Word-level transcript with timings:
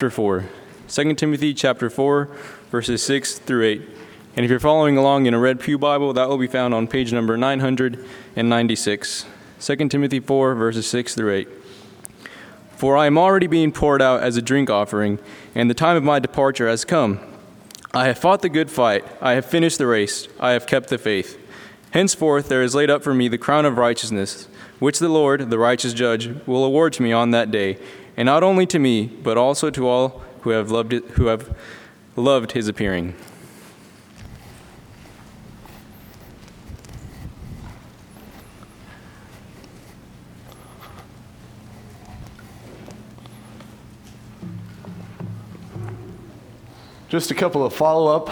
chapter 0.00 0.10
4. 0.10 0.44
2 0.86 1.14
Timothy 1.14 1.52
chapter 1.52 1.90
4, 1.90 2.28
verses 2.70 3.02
6 3.02 3.40
through 3.40 3.64
8. 3.64 3.82
And 4.36 4.44
if 4.44 4.48
you're 4.48 4.60
following 4.60 4.96
along 4.96 5.26
in 5.26 5.34
a 5.34 5.40
red 5.40 5.58
Pew 5.58 5.76
Bible, 5.76 6.12
that 6.12 6.28
will 6.28 6.38
be 6.38 6.46
found 6.46 6.72
on 6.72 6.86
page 6.86 7.12
number 7.12 7.36
996. 7.36 9.26
2 9.58 9.88
Timothy 9.88 10.20
4, 10.20 10.54
verses 10.54 10.86
6 10.86 11.16
through 11.16 11.32
8. 11.32 11.48
For 12.76 12.96
I 12.96 13.06
am 13.06 13.18
already 13.18 13.48
being 13.48 13.72
poured 13.72 14.00
out 14.00 14.22
as 14.22 14.36
a 14.36 14.40
drink 14.40 14.70
offering, 14.70 15.18
and 15.56 15.68
the 15.68 15.74
time 15.74 15.96
of 15.96 16.04
my 16.04 16.20
departure 16.20 16.68
has 16.68 16.84
come. 16.84 17.18
I 17.92 18.06
have 18.06 18.18
fought 18.18 18.42
the 18.42 18.48
good 18.48 18.70
fight, 18.70 19.04
I 19.20 19.32
have 19.32 19.46
finished 19.46 19.78
the 19.78 19.88
race, 19.88 20.28
I 20.38 20.52
have 20.52 20.68
kept 20.68 20.90
the 20.90 20.98
faith. 20.98 21.36
Henceforth 21.90 22.48
there 22.48 22.62
is 22.62 22.72
laid 22.72 22.88
up 22.88 23.02
for 23.02 23.14
me 23.14 23.26
the 23.26 23.36
crown 23.36 23.64
of 23.64 23.78
righteousness, 23.78 24.46
which 24.78 25.00
the 25.00 25.08
Lord, 25.08 25.50
the 25.50 25.58
righteous 25.58 25.92
judge, 25.92 26.28
will 26.46 26.64
award 26.64 26.92
to 26.92 27.02
me 27.02 27.12
on 27.12 27.32
that 27.32 27.50
day 27.50 27.78
and 28.18 28.26
not 28.26 28.42
only 28.42 28.66
to 28.66 28.80
me, 28.80 29.06
but 29.06 29.38
also 29.38 29.70
to 29.70 29.86
all 29.86 30.24
who 30.40 30.50
have 30.50 30.72
loved, 30.72 30.92
it, 30.92 31.04
who 31.10 31.26
have 31.26 31.56
loved 32.16 32.50
his 32.50 32.66
appearing. 32.66 33.14
Just 47.08 47.30
a 47.30 47.36
couple 47.36 47.64
of 47.64 47.72
follow 47.72 48.16
up 48.16 48.30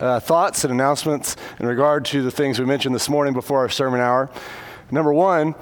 uh, 0.00 0.18
thoughts 0.18 0.64
and 0.64 0.72
announcements 0.72 1.36
in 1.60 1.66
regard 1.66 2.04
to 2.06 2.24
the 2.24 2.32
things 2.32 2.58
we 2.58 2.66
mentioned 2.66 2.96
this 2.96 3.08
morning 3.08 3.32
before 3.32 3.60
our 3.60 3.68
sermon 3.68 4.00
hour. 4.00 4.28
Number 4.90 5.12
one, 5.12 5.54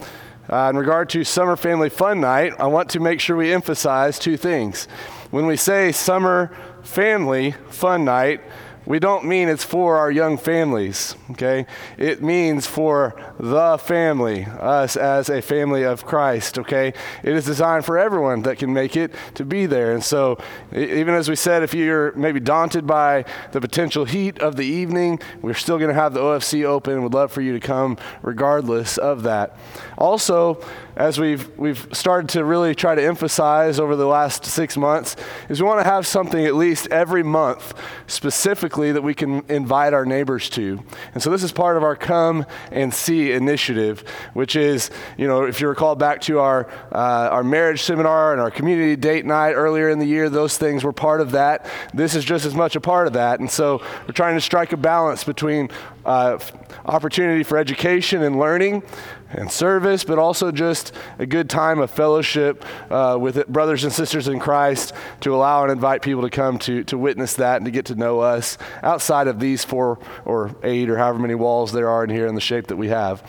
uh, 0.48 0.68
in 0.70 0.76
regard 0.76 1.10
to 1.10 1.24
Summer 1.24 1.56
Family 1.56 1.90
Fun 1.90 2.20
Night, 2.20 2.54
I 2.58 2.66
want 2.66 2.88
to 2.90 3.00
make 3.00 3.20
sure 3.20 3.36
we 3.36 3.52
emphasize 3.52 4.18
two 4.18 4.36
things. 4.36 4.86
When 5.30 5.46
we 5.46 5.56
say 5.56 5.92
Summer 5.92 6.56
Family 6.82 7.52
Fun 7.68 8.06
Night, 8.06 8.40
we 8.88 8.98
don't 8.98 9.26
mean 9.26 9.50
it's 9.50 9.64
for 9.64 9.98
our 9.98 10.10
young 10.10 10.38
families, 10.38 11.14
okay? 11.32 11.66
It 11.98 12.22
means 12.22 12.66
for 12.66 13.14
the 13.38 13.76
family, 13.76 14.46
us 14.46 14.96
as 14.96 15.28
a 15.28 15.42
family 15.42 15.84
of 15.84 16.06
Christ, 16.06 16.58
okay? 16.58 16.94
It 17.22 17.34
is 17.34 17.44
designed 17.44 17.84
for 17.84 17.98
everyone 17.98 18.42
that 18.44 18.56
can 18.56 18.72
make 18.72 18.96
it 18.96 19.14
to 19.34 19.44
be 19.44 19.66
there. 19.66 19.92
And 19.92 20.02
so, 20.02 20.38
even 20.74 21.12
as 21.12 21.28
we 21.28 21.36
said, 21.36 21.62
if 21.62 21.74
you're 21.74 22.14
maybe 22.14 22.40
daunted 22.40 22.86
by 22.86 23.26
the 23.52 23.60
potential 23.60 24.06
heat 24.06 24.38
of 24.38 24.56
the 24.56 24.64
evening, 24.64 25.20
we're 25.42 25.52
still 25.52 25.76
going 25.76 25.90
to 25.90 25.94
have 25.94 26.14
the 26.14 26.20
OFC 26.20 26.64
open. 26.64 27.02
We'd 27.02 27.12
love 27.12 27.30
for 27.30 27.42
you 27.42 27.52
to 27.52 27.60
come 27.60 27.98
regardless 28.22 28.96
of 28.96 29.22
that. 29.24 29.58
Also, 29.98 30.64
as 30.96 31.20
we've, 31.20 31.56
we've 31.58 31.86
started 31.92 32.30
to 32.30 32.44
really 32.44 32.74
try 32.74 32.94
to 32.94 33.04
emphasize 33.04 33.78
over 33.78 33.96
the 33.96 34.06
last 34.06 34.46
six 34.46 34.78
months, 34.78 35.14
is 35.50 35.60
we 35.60 35.68
want 35.68 35.80
to 35.80 35.90
have 35.90 36.06
something 36.06 36.46
at 36.46 36.54
least 36.54 36.88
every 36.90 37.22
month 37.22 37.74
specifically 38.06 38.77
that 38.78 39.02
we 39.02 39.14
can 39.14 39.42
invite 39.48 39.92
our 39.92 40.06
neighbors 40.06 40.48
to. 40.50 40.82
And 41.14 41.22
so 41.22 41.30
this 41.30 41.42
is 41.42 41.52
part 41.52 41.76
of 41.76 41.82
our 41.82 41.96
Come 41.96 42.46
and 42.70 42.94
See 42.94 43.32
initiative, 43.32 44.04
which 44.32 44.56
is, 44.56 44.90
you 45.16 45.26
know, 45.26 45.44
if 45.44 45.60
you 45.60 45.68
recall 45.68 45.96
back 45.96 46.20
to 46.22 46.38
our, 46.38 46.68
uh, 46.92 47.28
our 47.30 47.44
marriage 47.44 47.82
seminar 47.82 48.32
and 48.32 48.40
our 48.40 48.50
community 48.50 48.96
date 48.96 49.26
night 49.26 49.52
earlier 49.52 49.90
in 49.90 49.98
the 49.98 50.06
year, 50.06 50.30
those 50.30 50.56
things 50.56 50.84
were 50.84 50.92
part 50.92 51.20
of 51.20 51.32
that. 51.32 51.66
This 51.92 52.14
is 52.14 52.24
just 52.24 52.44
as 52.44 52.54
much 52.54 52.76
a 52.76 52.80
part 52.80 53.06
of 53.06 53.12
that. 53.14 53.40
And 53.40 53.50
so 53.50 53.82
we're 54.06 54.14
trying 54.14 54.36
to 54.36 54.40
strike 54.40 54.72
a 54.72 54.76
balance 54.76 55.24
between 55.24 55.68
uh, 56.04 56.38
opportunity 56.86 57.42
for 57.42 57.58
education 57.58 58.22
and 58.22 58.38
learning 58.38 58.82
and 59.30 59.50
service, 59.50 60.04
but 60.04 60.18
also 60.18 60.50
just 60.50 60.92
a 61.18 61.26
good 61.26 61.50
time 61.50 61.78
of 61.78 61.90
fellowship 61.90 62.64
uh, 62.90 63.16
with 63.20 63.46
brothers 63.48 63.84
and 63.84 63.92
sisters 63.92 64.28
in 64.28 64.38
Christ 64.38 64.92
to 65.20 65.34
allow 65.34 65.62
and 65.62 65.72
invite 65.72 66.02
people 66.02 66.22
to 66.22 66.30
come 66.30 66.58
to, 66.60 66.84
to 66.84 66.96
witness 66.96 67.34
that 67.34 67.56
and 67.56 67.64
to 67.66 67.70
get 67.70 67.86
to 67.86 67.94
know 67.94 68.20
us 68.20 68.58
outside 68.82 69.28
of 69.28 69.40
these 69.40 69.64
four 69.64 69.98
or 70.24 70.54
eight 70.62 70.88
or 70.88 70.96
however 70.96 71.18
many 71.18 71.34
walls 71.34 71.72
there 71.72 71.88
are 71.88 72.04
in 72.04 72.10
here 72.10 72.26
in 72.26 72.34
the 72.34 72.40
shape 72.40 72.68
that 72.68 72.76
we 72.76 72.88
have. 72.88 73.22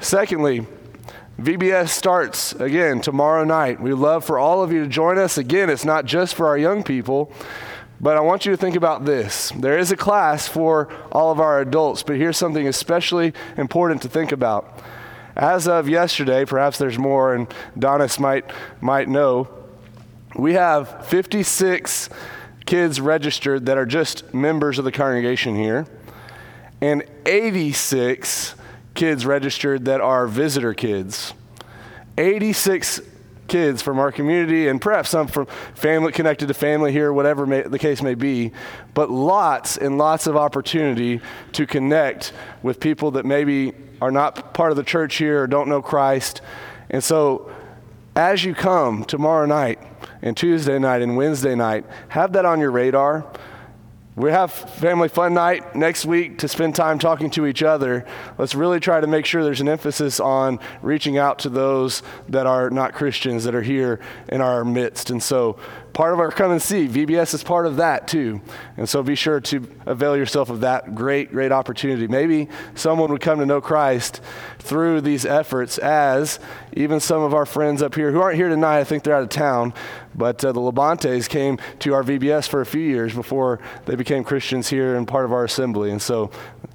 Secondly, 0.00 0.66
VBS 1.40 1.88
starts 1.90 2.52
again 2.54 3.00
tomorrow 3.00 3.44
night. 3.44 3.80
We 3.80 3.92
love 3.94 4.24
for 4.24 4.38
all 4.38 4.62
of 4.62 4.72
you 4.72 4.82
to 4.82 4.88
join 4.88 5.18
us. 5.18 5.38
Again, 5.38 5.70
it's 5.70 5.84
not 5.84 6.04
just 6.04 6.34
for 6.34 6.48
our 6.48 6.58
young 6.58 6.82
people. 6.82 7.32
But 8.00 8.16
I 8.16 8.20
want 8.20 8.46
you 8.46 8.52
to 8.52 8.56
think 8.56 8.76
about 8.76 9.04
this. 9.04 9.50
There 9.56 9.76
is 9.76 9.90
a 9.90 9.96
class 9.96 10.46
for 10.46 10.88
all 11.10 11.32
of 11.32 11.40
our 11.40 11.60
adults, 11.60 12.04
but 12.04 12.16
here's 12.16 12.36
something 12.36 12.68
especially 12.68 13.32
important 13.56 14.02
to 14.02 14.08
think 14.08 14.30
about. 14.30 14.80
As 15.38 15.68
of 15.68 15.88
yesterday, 15.88 16.44
perhaps 16.44 16.78
there's 16.78 16.98
more, 16.98 17.32
and 17.32 17.48
Donis 17.78 18.18
might, 18.18 18.50
might 18.80 19.08
know, 19.08 19.48
we 20.34 20.54
have 20.54 21.06
56 21.06 22.08
kids 22.66 23.00
registered 23.00 23.66
that 23.66 23.78
are 23.78 23.86
just 23.86 24.34
members 24.34 24.80
of 24.80 24.84
the 24.84 24.90
congregation 24.90 25.54
here, 25.54 25.86
and 26.80 27.04
86 27.24 28.56
kids 28.94 29.24
registered 29.24 29.84
that 29.84 30.00
are 30.00 30.26
visitor 30.26 30.74
kids. 30.74 31.32
86 32.18 33.00
kids 33.46 33.80
from 33.80 34.00
our 34.00 34.10
community 34.10 34.68
and 34.68 34.80
perhaps 34.80 35.08
some 35.08 35.28
from 35.28 35.46
family 35.74 36.12
connected 36.12 36.48
to 36.48 36.54
family 36.54 36.90
here, 36.90 37.12
whatever 37.12 37.46
may, 37.46 37.62
the 37.62 37.78
case 37.78 38.02
may 38.02 38.14
be, 38.14 38.50
but 38.92 39.08
lots 39.08 39.76
and 39.76 39.98
lots 39.98 40.26
of 40.26 40.36
opportunity 40.36 41.20
to 41.52 41.64
connect 41.64 42.32
with 42.62 42.80
people 42.80 43.12
that 43.12 43.24
maybe 43.24 43.72
are 44.00 44.10
not 44.10 44.54
part 44.54 44.70
of 44.70 44.76
the 44.76 44.82
church 44.82 45.16
here 45.16 45.42
or 45.42 45.46
don't 45.46 45.68
know 45.68 45.82
Christ. 45.82 46.40
And 46.90 47.02
so 47.02 47.50
as 48.16 48.44
you 48.44 48.54
come 48.54 49.04
tomorrow 49.04 49.46
night 49.46 49.78
and 50.22 50.36
Tuesday 50.36 50.78
night 50.78 51.02
and 51.02 51.16
Wednesday 51.16 51.54
night, 51.54 51.84
have 52.08 52.32
that 52.32 52.44
on 52.44 52.60
your 52.60 52.70
radar. 52.70 53.30
We 54.16 54.32
have 54.32 54.50
family 54.50 55.08
fun 55.08 55.34
night 55.34 55.76
next 55.76 56.04
week 56.04 56.38
to 56.38 56.48
spend 56.48 56.74
time 56.74 56.98
talking 56.98 57.30
to 57.30 57.46
each 57.46 57.62
other. 57.62 58.04
Let's 58.36 58.56
really 58.56 58.80
try 58.80 59.00
to 59.00 59.06
make 59.06 59.24
sure 59.24 59.44
there's 59.44 59.60
an 59.60 59.68
emphasis 59.68 60.18
on 60.18 60.58
reaching 60.82 61.18
out 61.18 61.38
to 61.40 61.48
those 61.48 62.02
that 62.28 62.44
are 62.44 62.68
not 62.68 62.94
Christians 62.94 63.44
that 63.44 63.54
are 63.54 63.62
here 63.62 64.00
in 64.28 64.40
our 64.40 64.64
midst. 64.64 65.10
And 65.10 65.22
so 65.22 65.56
part 65.92 66.12
of 66.12 66.20
our 66.20 66.30
come 66.30 66.50
and 66.50 66.62
see. 66.62 66.86
VBS 66.86 67.34
is 67.34 67.42
part 67.42 67.66
of 67.66 67.76
that 67.76 68.08
too. 68.08 68.40
And 68.76 68.88
so 68.88 69.02
be 69.02 69.14
sure 69.14 69.40
to 69.40 69.68
avail 69.86 70.16
yourself 70.16 70.50
of 70.50 70.60
that 70.60 70.94
great, 70.94 71.30
great 71.32 71.52
opportunity. 71.52 72.06
Maybe 72.06 72.48
someone 72.74 73.10
would 73.12 73.20
come 73.20 73.38
to 73.38 73.46
know 73.46 73.60
Christ 73.60 74.20
through 74.58 75.00
these 75.00 75.24
efforts, 75.24 75.78
as 75.78 76.38
even 76.74 77.00
some 77.00 77.22
of 77.22 77.34
our 77.34 77.46
friends 77.46 77.82
up 77.82 77.94
here 77.94 78.12
who 78.12 78.20
aren't 78.20 78.36
here 78.36 78.48
tonight, 78.48 78.78
I 78.78 78.84
think 78.84 79.02
they're 79.02 79.14
out 79.14 79.22
of 79.22 79.28
town, 79.28 79.74
but 80.14 80.44
uh, 80.44 80.52
the 80.52 80.60
Labantes 80.60 81.28
came 81.28 81.58
to 81.80 81.94
our 81.94 82.02
VBS 82.02 82.48
for 82.48 82.60
a 82.60 82.66
few 82.66 82.82
years 82.82 83.14
before 83.14 83.60
they 83.86 83.96
became 83.96 84.24
Christians 84.24 84.68
here 84.68 84.96
and 84.96 85.06
part 85.06 85.24
of 85.24 85.32
our 85.32 85.44
assembly. 85.44 85.90
And 85.90 86.00
so 86.00 86.30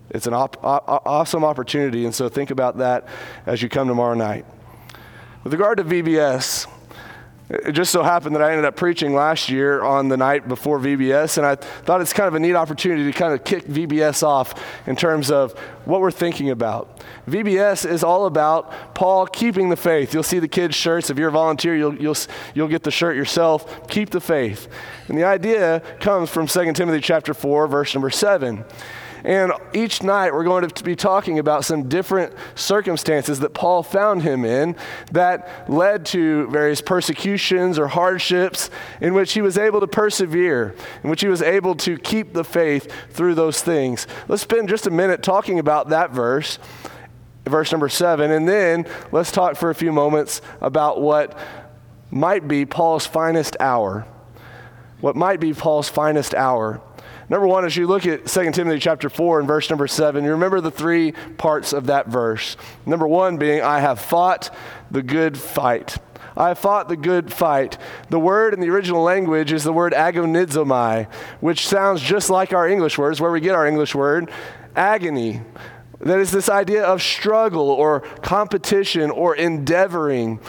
it's 0.09 0.27
an 0.27 0.33
op- 0.33 0.57
awesome 0.63 1.43
opportunity. 1.43 2.05
And 2.05 2.13
so 2.13 2.29
think 2.29 2.51
about 2.51 2.77
that 2.77 3.07
as 3.45 3.61
you 3.61 3.69
come 3.69 3.87
tomorrow 3.87 4.15
night. 4.15 4.45
With 5.43 5.53
regard 5.53 5.77
to 5.79 5.83
VBS, 5.83 6.67
it 7.53 7.73
just 7.73 7.91
so 7.91 8.01
happened 8.01 8.35
that 8.35 8.41
I 8.41 8.49
ended 8.49 8.65
up 8.65 8.75
preaching 8.75 9.13
last 9.13 9.47
year 9.47 9.83
on 9.83 10.07
the 10.07 10.17
night 10.17 10.47
before 10.47 10.79
VBS, 10.79 11.37
and 11.37 11.45
I 11.45 11.55
thought 11.55 12.01
it's 12.01 12.11
kind 12.11 12.27
of 12.27 12.33
a 12.33 12.39
neat 12.39 12.55
opportunity 12.55 13.03
to 13.03 13.11
kind 13.11 13.33
of 13.33 13.43
kick 13.43 13.65
VBS 13.65 14.23
off 14.23 14.59
in 14.87 14.95
terms 14.95 15.29
of 15.29 15.51
what 15.85 16.01
we're 16.01 16.09
thinking 16.09 16.49
about. 16.49 17.01
VBS 17.27 17.87
is 17.87 18.03
all 18.03 18.25
about 18.25 18.95
Paul 18.95 19.27
keeping 19.27 19.69
the 19.69 19.75
faith. 19.75 20.13
You'll 20.13 20.23
see 20.23 20.39
the 20.39 20.47
kids' 20.47 20.75
shirts. 20.75 21.11
If 21.11 21.19
you're 21.19 21.29
a 21.29 21.31
volunteer, 21.31 21.75
you'll, 21.75 21.95
you'll, 21.95 22.17
you'll 22.55 22.67
get 22.67 22.83
the 22.83 22.91
shirt 22.91 23.15
yourself. 23.15 23.87
Keep 23.87 24.09
the 24.09 24.21
faith. 24.21 24.67
And 25.07 25.17
the 25.17 25.25
idea 25.25 25.81
comes 25.99 26.29
from 26.29 26.47
2 26.47 26.73
Timothy 26.73 27.01
chapter 27.01 27.33
4, 27.33 27.67
verse 27.67 27.93
number 27.93 28.09
7. 28.09 28.65
And 29.23 29.53
each 29.73 30.03
night 30.03 30.33
we're 30.33 30.43
going 30.43 30.67
to 30.67 30.83
be 30.83 30.95
talking 30.95 31.39
about 31.39 31.63
some 31.63 31.87
different 31.87 32.33
circumstances 32.55 33.39
that 33.39 33.53
Paul 33.53 33.81
found 33.81 34.21
him 34.21 34.43
in 34.43 34.75
that 35.11 35.69
led 35.69 36.05
to 36.07 36.47
various 36.49 36.81
persecutions 36.81 37.79
or 37.79 37.87
hardships 37.87 38.69
in 38.99 39.13
which 39.13 39.33
he 39.33 39.41
was 39.41 39.57
able 39.57 39.79
to 39.79 39.87
persevere, 39.87 40.75
in 41.03 41.09
which 41.09 41.21
he 41.21 41.27
was 41.27 41.41
able 41.41 41.75
to 41.75 41.97
keep 41.97 42.33
the 42.33 42.43
faith 42.43 42.91
through 43.11 43.35
those 43.35 43.61
things. 43.61 44.07
Let's 44.27 44.41
spend 44.41 44.67
just 44.67 44.87
a 44.87 44.91
minute 44.91 45.23
talking 45.23 45.57
about 45.57 45.89
that 45.89 46.11
verse, 46.11 46.59
verse 47.45 47.71
number 47.71 47.89
seven, 47.89 48.29
and 48.31 48.47
then 48.47 48.85
let's 49.13 49.31
talk 49.31 49.55
for 49.55 49.69
a 49.69 49.75
few 49.75 49.93
moments 49.93 50.41
about 50.59 51.01
what 51.01 51.37
might 52.11 52.47
be 52.47 52.65
Paul's 52.65 53.05
finest 53.05 53.55
hour. 53.59 54.05
What 54.99 55.15
might 55.15 55.39
be 55.39 55.53
Paul's 55.53 55.89
finest 55.89 56.33
hour. 56.33 56.81
Number 57.29 57.47
one, 57.47 57.65
as 57.65 57.77
you 57.77 57.87
look 57.87 58.05
at 58.05 58.25
2 58.25 58.51
Timothy 58.51 58.79
chapter 58.79 59.09
4 59.09 59.39
and 59.39 59.47
verse 59.47 59.69
number 59.69 59.87
7, 59.87 60.23
you 60.23 60.31
remember 60.31 60.59
the 60.59 60.71
three 60.71 61.13
parts 61.37 61.71
of 61.71 61.85
that 61.87 62.07
verse. 62.07 62.57
Number 62.85 63.07
one 63.07 63.37
being, 63.37 63.61
I 63.61 63.79
have 63.79 63.99
fought 63.99 64.53
the 64.91 65.01
good 65.01 65.37
fight. 65.37 65.97
I 66.35 66.49
have 66.49 66.59
fought 66.59 66.89
the 66.89 66.97
good 66.97 67.31
fight. 67.31 67.77
The 68.09 68.19
word 68.19 68.53
in 68.53 68.59
the 68.59 68.69
original 68.69 69.03
language 69.03 69.51
is 69.51 69.63
the 69.63 69.73
word 69.73 69.93
agonizomai, 69.93 71.11
which 71.39 71.67
sounds 71.67 72.01
just 72.01 72.29
like 72.29 72.53
our 72.53 72.67
English 72.67 72.97
words, 72.97 73.21
where 73.21 73.31
we 73.31 73.39
get 73.39 73.55
our 73.55 73.67
English 73.67 73.95
word, 73.95 74.31
agony. 74.75 75.41
That 75.99 76.19
is 76.19 76.31
this 76.31 76.49
idea 76.49 76.83
of 76.83 77.01
struggle 77.01 77.69
or 77.69 78.01
competition 78.21 79.11
or 79.11 79.35
endeavoring. 79.35 80.39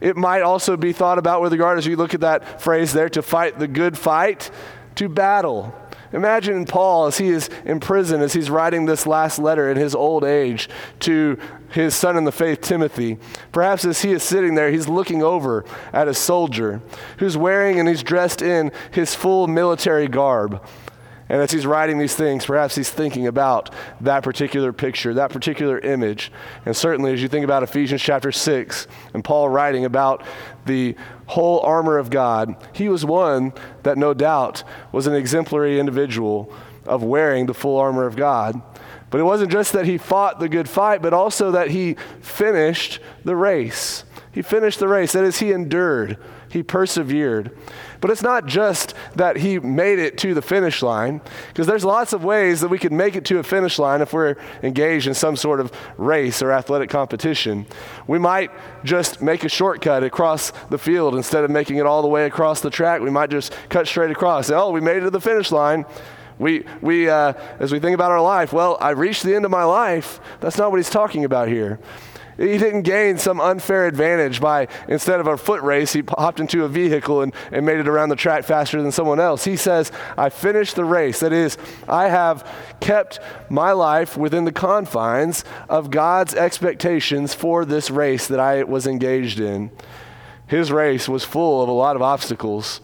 It 0.00 0.16
might 0.16 0.42
also 0.42 0.76
be 0.76 0.92
thought 0.92 1.18
about 1.18 1.40
with 1.40 1.52
regard, 1.52 1.78
as 1.78 1.86
you 1.86 1.96
look 1.96 2.14
at 2.14 2.20
that 2.20 2.60
phrase 2.60 2.92
there, 2.92 3.08
to 3.10 3.22
fight 3.22 3.58
the 3.58 3.68
good 3.68 3.96
fight, 3.96 4.50
to 4.96 5.08
battle. 5.08 5.74
Imagine 6.12 6.64
Paul 6.64 7.06
as 7.06 7.18
he 7.18 7.28
is 7.28 7.50
in 7.64 7.80
prison, 7.80 8.22
as 8.22 8.32
he's 8.32 8.50
writing 8.50 8.86
this 8.86 9.06
last 9.06 9.38
letter 9.38 9.70
in 9.70 9.76
his 9.76 9.94
old 9.94 10.24
age 10.24 10.68
to 11.00 11.38
his 11.70 11.94
son 11.94 12.16
in 12.16 12.24
the 12.24 12.32
faith, 12.32 12.62
Timothy. 12.62 13.18
Perhaps 13.52 13.84
as 13.84 14.02
he 14.02 14.12
is 14.12 14.22
sitting 14.22 14.54
there, 14.54 14.70
he's 14.70 14.88
looking 14.88 15.22
over 15.22 15.64
at 15.92 16.08
a 16.08 16.14
soldier 16.14 16.80
who's 17.18 17.36
wearing 17.36 17.78
and 17.78 17.88
he's 17.88 18.02
dressed 18.02 18.40
in 18.40 18.72
his 18.90 19.14
full 19.14 19.46
military 19.46 20.08
garb. 20.08 20.64
And 21.28 21.42
as 21.42 21.50
he's 21.50 21.66
writing 21.66 21.98
these 21.98 22.14
things, 22.14 22.46
perhaps 22.46 22.74
he's 22.74 22.90
thinking 22.90 23.26
about 23.26 23.72
that 24.00 24.22
particular 24.22 24.72
picture, 24.72 25.12
that 25.14 25.30
particular 25.30 25.78
image. 25.78 26.32
And 26.64 26.74
certainly, 26.76 27.12
as 27.12 27.20
you 27.20 27.28
think 27.28 27.44
about 27.44 27.62
Ephesians 27.62 28.00
chapter 28.00 28.32
6 28.32 28.86
and 29.12 29.22
Paul 29.22 29.48
writing 29.48 29.84
about 29.84 30.24
the 30.64 30.96
whole 31.26 31.60
armor 31.60 31.98
of 31.98 32.08
God, 32.08 32.56
he 32.72 32.88
was 32.88 33.04
one 33.04 33.52
that 33.82 33.98
no 33.98 34.14
doubt 34.14 34.64
was 34.90 35.06
an 35.06 35.14
exemplary 35.14 35.78
individual 35.78 36.52
of 36.86 37.02
wearing 37.02 37.46
the 37.46 37.54
full 37.54 37.76
armor 37.76 38.06
of 38.06 38.16
God. 38.16 38.60
But 39.10 39.20
it 39.20 39.24
wasn't 39.24 39.52
just 39.52 39.72
that 39.72 39.86
he 39.86 39.98
fought 39.98 40.40
the 40.40 40.48
good 40.48 40.68
fight, 40.68 41.02
but 41.02 41.14
also 41.14 41.50
that 41.52 41.70
he 41.70 41.96
finished 42.20 43.00
the 43.24 43.36
race. 43.36 44.04
He 44.32 44.42
finished 44.42 44.78
the 44.78 44.88
race. 44.88 45.12
That 45.12 45.24
is, 45.24 45.38
he 45.38 45.52
endured, 45.52 46.18
he 46.48 46.62
persevered. 46.62 47.56
But 48.00 48.10
it's 48.10 48.22
not 48.22 48.46
just 48.46 48.94
that 49.16 49.36
he 49.36 49.58
made 49.58 49.98
it 49.98 50.16
to 50.18 50.34
the 50.34 50.42
finish 50.42 50.82
line, 50.82 51.20
because 51.48 51.66
there's 51.66 51.84
lots 51.84 52.12
of 52.12 52.24
ways 52.24 52.60
that 52.60 52.68
we 52.68 52.78
could 52.78 52.92
make 52.92 53.16
it 53.16 53.24
to 53.26 53.38
a 53.38 53.42
finish 53.42 53.78
line 53.78 54.00
if 54.00 54.12
we're 54.12 54.36
engaged 54.62 55.06
in 55.06 55.14
some 55.14 55.36
sort 55.36 55.60
of 55.60 55.72
race 55.96 56.40
or 56.42 56.52
athletic 56.52 56.90
competition. 56.90 57.66
We 58.06 58.18
might 58.18 58.50
just 58.84 59.20
make 59.20 59.44
a 59.44 59.48
shortcut 59.48 60.04
across 60.04 60.52
the 60.70 60.78
field 60.78 61.14
instead 61.14 61.44
of 61.44 61.50
making 61.50 61.76
it 61.76 61.86
all 61.86 62.02
the 62.02 62.08
way 62.08 62.26
across 62.26 62.60
the 62.60 62.70
track. 62.70 63.00
We 63.00 63.10
might 63.10 63.30
just 63.30 63.52
cut 63.68 63.86
straight 63.86 64.10
across. 64.10 64.50
Oh, 64.50 64.70
we 64.70 64.80
made 64.80 64.98
it 64.98 65.00
to 65.00 65.10
the 65.10 65.20
finish 65.20 65.50
line. 65.50 65.84
We, 66.38 66.64
we 66.80 67.08
uh, 67.08 67.32
as 67.58 67.72
we 67.72 67.80
think 67.80 67.94
about 67.94 68.12
our 68.12 68.22
life, 68.22 68.52
well, 68.52 68.78
I 68.80 68.90
reached 68.90 69.24
the 69.24 69.34
end 69.34 69.44
of 69.44 69.50
my 69.50 69.64
life. 69.64 70.20
That's 70.38 70.56
not 70.56 70.70
what 70.70 70.76
he's 70.76 70.90
talking 70.90 71.24
about 71.24 71.48
here. 71.48 71.80
He 72.38 72.56
didn't 72.56 72.82
gain 72.82 73.18
some 73.18 73.40
unfair 73.40 73.88
advantage 73.88 74.40
by, 74.40 74.68
instead 74.86 75.18
of 75.18 75.26
a 75.26 75.36
foot 75.36 75.60
race, 75.62 75.92
he 75.92 76.04
hopped 76.06 76.38
into 76.38 76.64
a 76.64 76.68
vehicle 76.68 77.20
and, 77.20 77.34
and 77.50 77.66
made 77.66 77.80
it 77.80 77.88
around 77.88 78.10
the 78.10 78.16
track 78.16 78.44
faster 78.44 78.80
than 78.80 78.92
someone 78.92 79.18
else. 79.18 79.44
He 79.44 79.56
says, 79.56 79.90
I 80.16 80.28
finished 80.28 80.76
the 80.76 80.84
race. 80.84 81.18
That 81.18 81.32
is, 81.32 81.58
I 81.88 82.08
have 82.08 82.48
kept 82.78 83.18
my 83.50 83.72
life 83.72 84.16
within 84.16 84.44
the 84.44 84.52
confines 84.52 85.44
of 85.68 85.90
God's 85.90 86.32
expectations 86.32 87.34
for 87.34 87.64
this 87.64 87.90
race 87.90 88.28
that 88.28 88.38
I 88.38 88.62
was 88.62 88.86
engaged 88.86 89.40
in. 89.40 89.72
His 90.46 90.70
race 90.70 91.08
was 91.08 91.24
full 91.24 91.60
of 91.60 91.68
a 91.68 91.72
lot 91.72 91.96
of 91.96 92.02
obstacles. 92.02 92.80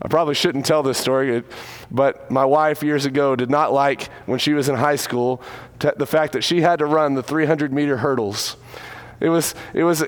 I 0.00 0.08
probably 0.08 0.34
shouldn't 0.34 0.66
tell 0.66 0.82
this 0.82 0.98
story, 0.98 1.44
but 1.90 2.28
my 2.28 2.44
wife 2.44 2.82
years 2.82 3.06
ago 3.06 3.36
did 3.36 3.50
not 3.50 3.72
like 3.72 4.08
when 4.26 4.40
she 4.40 4.52
was 4.52 4.68
in 4.68 4.74
high 4.74 4.96
school 4.96 5.40
the 5.96 6.06
fact 6.06 6.32
that 6.32 6.42
she 6.42 6.60
had 6.60 6.78
to 6.78 6.86
run 6.86 7.14
the 7.14 7.22
300 7.22 7.72
meter 7.72 7.98
hurdles. 7.98 8.56
It 9.20 9.28
was, 9.28 9.54
it 9.74 9.84
was 9.84 10.04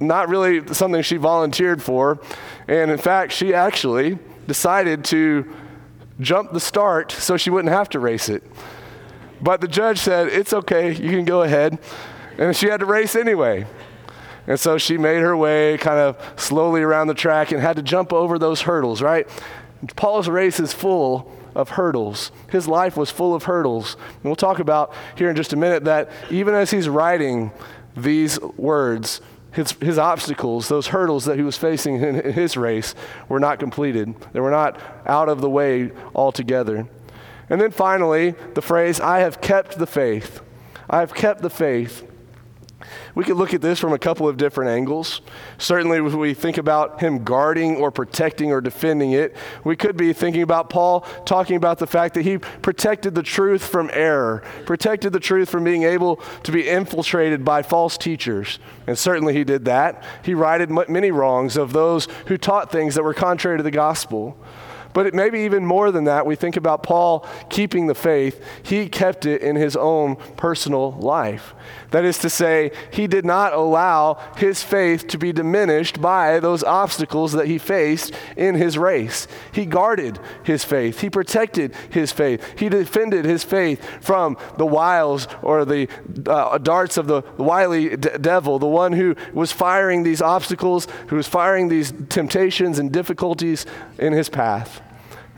not 0.00 0.28
really 0.28 0.66
something 0.74 1.02
she 1.02 1.16
volunteered 1.16 1.82
for. 1.82 2.18
And 2.66 2.90
in 2.90 2.98
fact, 2.98 3.32
she 3.32 3.54
actually 3.54 4.18
decided 4.46 5.04
to 5.06 5.52
jump 6.20 6.52
the 6.52 6.60
start 6.60 7.12
so 7.12 7.36
she 7.36 7.50
wouldn't 7.50 7.72
have 7.72 7.88
to 7.90 7.98
race 8.00 8.28
it. 8.28 8.42
But 9.40 9.60
the 9.60 9.68
judge 9.68 9.98
said, 9.98 10.28
It's 10.28 10.52
okay, 10.52 10.92
you 10.92 11.10
can 11.10 11.24
go 11.24 11.42
ahead. 11.42 11.78
And 12.38 12.56
she 12.56 12.68
had 12.68 12.80
to 12.80 12.86
race 12.86 13.14
anyway. 13.14 13.66
And 14.46 14.58
so 14.58 14.78
she 14.78 14.96
made 14.96 15.20
her 15.20 15.36
way 15.36 15.76
kind 15.78 15.98
of 15.98 16.16
slowly 16.36 16.82
around 16.82 17.08
the 17.08 17.14
track 17.14 17.52
and 17.52 17.60
had 17.60 17.76
to 17.76 17.82
jump 17.82 18.12
over 18.12 18.38
those 18.38 18.62
hurdles, 18.62 19.02
right? 19.02 19.28
Paul's 19.94 20.28
race 20.28 20.58
is 20.58 20.72
full 20.72 21.30
of 21.54 21.70
hurdles. 21.70 22.30
His 22.50 22.68
life 22.68 22.96
was 22.96 23.10
full 23.10 23.34
of 23.34 23.44
hurdles. 23.44 23.96
And 24.14 24.24
we'll 24.24 24.36
talk 24.36 24.58
about 24.58 24.92
here 25.16 25.30
in 25.30 25.36
just 25.36 25.52
a 25.52 25.56
minute 25.56 25.84
that 25.84 26.10
even 26.30 26.54
as 26.54 26.70
he's 26.70 26.88
writing 26.88 27.50
these 27.96 28.40
words, 28.40 29.20
his, 29.52 29.72
his 29.72 29.98
obstacles, 29.98 30.68
those 30.68 30.88
hurdles 30.88 31.24
that 31.24 31.36
he 31.36 31.42
was 31.42 31.56
facing 31.56 32.02
in 32.02 32.32
his 32.32 32.56
race, 32.56 32.94
were 33.28 33.40
not 33.40 33.58
completed. 33.58 34.14
They 34.32 34.40
were 34.40 34.50
not 34.50 34.80
out 35.06 35.28
of 35.28 35.40
the 35.40 35.50
way 35.50 35.90
altogether. 36.14 36.88
And 37.50 37.60
then 37.60 37.70
finally, 37.70 38.34
the 38.54 38.62
phrase, 38.62 39.00
I 39.00 39.20
have 39.20 39.40
kept 39.40 39.78
the 39.78 39.86
faith. 39.86 40.40
I 40.88 41.00
have 41.00 41.14
kept 41.14 41.42
the 41.42 41.50
faith. 41.50 42.07
We 43.14 43.24
could 43.24 43.36
look 43.36 43.54
at 43.54 43.60
this 43.60 43.80
from 43.80 43.92
a 43.92 43.98
couple 43.98 44.28
of 44.28 44.36
different 44.36 44.70
angles. 44.70 45.20
Certainly, 45.58 45.98
if 45.98 46.14
we 46.14 46.32
think 46.32 46.58
about 46.58 47.00
him 47.00 47.24
guarding 47.24 47.76
or 47.76 47.90
protecting 47.90 48.52
or 48.52 48.60
defending 48.60 49.12
it, 49.12 49.36
we 49.64 49.74
could 49.74 49.96
be 49.96 50.12
thinking 50.12 50.42
about 50.42 50.70
Paul 50.70 51.00
talking 51.24 51.56
about 51.56 51.78
the 51.78 51.86
fact 51.86 52.14
that 52.14 52.22
he 52.22 52.38
protected 52.38 53.14
the 53.14 53.22
truth 53.22 53.66
from 53.66 53.90
error, 53.92 54.42
protected 54.64 55.12
the 55.12 55.20
truth 55.20 55.50
from 55.50 55.64
being 55.64 55.82
able 55.82 56.16
to 56.44 56.52
be 56.52 56.68
infiltrated 56.68 57.44
by 57.44 57.62
false 57.62 57.98
teachers. 57.98 58.58
And 58.86 58.96
certainly 58.96 59.34
he 59.34 59.44
did 59.44 59.64
that. 59.64 60.04
He 60.24 60.34
righted 60.34 60.70
many 60.70 61.10
wrongs 61.10 61.56
of 61.56 61.72
those 61.72 62.06
who 62.26 62.38
taught 62.38 62.70
things 62.70 62.94
that 62.94 63.02
were 63.02 63.14
contrary 63.14 63.56
to 63.56 63.64
the 63.64 63.70
gospel. 63.70 64.38
But 64.94 65.06
it 65.06 65.14
maybe 65.14 65.40
even 65.40 65.66
more 65.66 65.92
than 65.92 66.04
that, 66.04 66.26
we 66.26 66.34
think 66.34 66.56
about 66.56 66.82
Paul 66.82 67.26
keeping 67.50 67.86
the 67.86 67.94
faith. 67.94 68.42
He 68.62 68.88
kept 68.88 69.26
it 69.26 69.42
in 69.42 69.54
his 69.54 69.76
own 69.76 70.16
personal 70.36 70.92
life. 70.92 71.54
That 71.90 72.04
is 72.04 72.18
to 72.18 72.30
say, 72.30 72.70
he 72.92 73.06
did 73.06 73.24
not 73.24 73.52
allow 73.52 74.18
his 74.36 74.62
faith 74.62 75.08
to 75.08 75.18
be 75.18 75.32
diminished 75.32 76.00
by 76.00 76.40
those 76.40 76.62
obstacles 76.62 77.32
that 77.32 77.46
he 77.46 77.58
faced 77.58 78.12
in 78.36 78.54
his 78.54 78.76
race. 78.76 79.26
He 79.52 79.66
guarded 79.66 80.18
his 80.44 80.64
faith, 80.64 81.00
he 81.00 81.10
protected 81.10 81.74
his 81.90 82.12
faith, 82.12 82.58
he 82.58 82.68
defended 82.68 83.24
his 83.24 83.44
faith 83.44 83.84
from 84.02 84.36
the 84.56 84.66
wiles 84.66 85.28
or 85.42 85.64
the 85.64 85.88
uh, 86.26 86.58
darts 86.58 86.96
of 86.96 87.06
the 87.06 87.22
wily 87.36 87.96
d- 87.96 88.10
devil, 88.20 88.58
the 88.58 88.66
one 88.66 88.92
who 88.92 89.16
was 89.32 89.52
firing 89.52 90.02
these 90.02 90.22
obstacles, 90.22 90.86
who 91.08 91.16
was 91.16 91.26
firing 91.26 91.68
these 91.68 91.92
temptations 92.08 92.78
and 92.78 92.92
difficulties 92.92 93.66
in 93.98 94.12
his 94.12 94.28
path. 94.28 94.82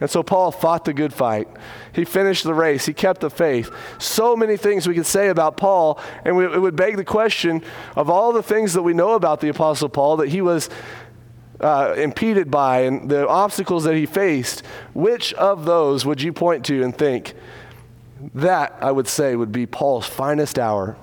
And 0.01 0.09
so 0.09 0.23
Paul 0.23 0.51
fought 0.51 0.87
the 0.87 0.95
good 0.95 1.13
fight. 1.13 1.47
He 1.93 2.05
finished 2.05 2.45
the 2.45 2.55
race. 2.55 2.87
He 2.87 2.95
kept 2.95 3.21
the 3.21 3.31
faith. 3.31 3.71
So 3.99 4.35
many 4.35 4.57
things 4.57 4.89
we 4.89 4.95
could 4.95 5.07
say 5.07 5.29
about 5.29 5.57
Paul, 5.57 6.01
and 6.25 6.37
we, 6.37 6.47
it 6.47 6.61
would 6.61 6.77
beg 6.77 6.97
the 6.97 7.05
question 7.05 7.63
of 7.97 8.09
all 8.09 8.33
the 8.33 8.43
things 8.43 8.73
that 8.73 8.83
we 8.83 8.95
know 8.95 9.13
about 9.13 9.41
the 9.41 9.49
Apostle 9.49 9.91
Paul 9.91 10.17
that 10.19 10.31
he 10.31 10.41
was 10.41 10.71
uh, 11.61 11.95
impeded 11.99 12.51
by 12.51 12.81
and 12.81 13.11
the 13.11 13.29
obstacles 13.29 13.85
that 13.85 13.95
he 13.95 14.07
faced, 14.07 14.65
which 14.95 15.35
of 15.35 15.67
those 15.67 16.07
would 16.07 16.23
you 16.23 16.33
point 16.33 16.65
to 16.65 16.83
and 16.83 16.97
think 16.97 17.35
that, 18.35 18.77
I 18.81 18.93
would 18.93 19.09
say, 19.09 19.37
would 19.37 19.53
be 19.53 19.67
Paul's 19.67 20.07
finest 20.07 20.59
hour? 20.59 20.97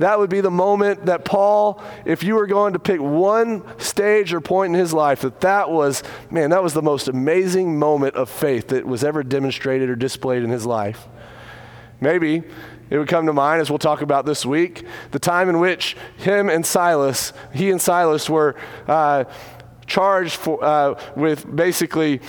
That 0.00 0.18
would 0.18 0.30
be 0.30 0.40
the 0.40 0.50
moment 0.50 1.04
that 1.06 1.26
Paul, 1.26 1.82
if 2.06 2.22
you 2.22 2.34
were 2.36 2.46
going 2.46 2.72
to 2.72 2.78
pick 2.78 3.02
one 3.02 3.62
stage 3.78 4.32
or 4.32 4.40
point 4.40 4.74
in 4.74 4.80
his 4.80 4.94
life, 4.94 5.20
that 5.20 5.42
that 5.42 5.70
was, 5.70 6.02
man, 6.30 6.48
that 6.50 6.62
was 6.62 6.72
the 6.72 6.80
most 6.80 7.06
amazing 7.06 7.78
moment 7.78 8.14
of 8.14 8.30
faith 8.30 8.68
that 8.68 8.86
was 8.86 9.04
ever 9.04 9.22
demonstrated 9.22 9.90
or 9.90 9.96
displayed 9.96 10.42
in 10.42 10.48
his 10.48 10.64
life. 10.64 11.06
Maybe 12.00 12.42
it 12.88 12.96
would 12.96 13.08
come 13.08 13.26
to 13.26 13.34
mind, 13.34 13.60
as 13.60 13.68
we'll 13.68 13.78
talk 13.78 14.00
about 14.00 14.24
this 14.24 14.46
week, 14.46 14.86
the 15.10 15.18
time 15.18 15.50
in 15.50 15.60
which 15.60 15.98
him 16.16 16.48
and 16.48 16.64
Silas, 16.64 17.34
he 17.52 17.70
and 17.70 17.78
Silas 17.78 18.30
were 18.30 18.56
uh, 18.88 19.24
charged 19.90 20.36
for, 20.36 20.62
uh, 20.64 20.98
with 21.16 21.44
basically 21.54 22.20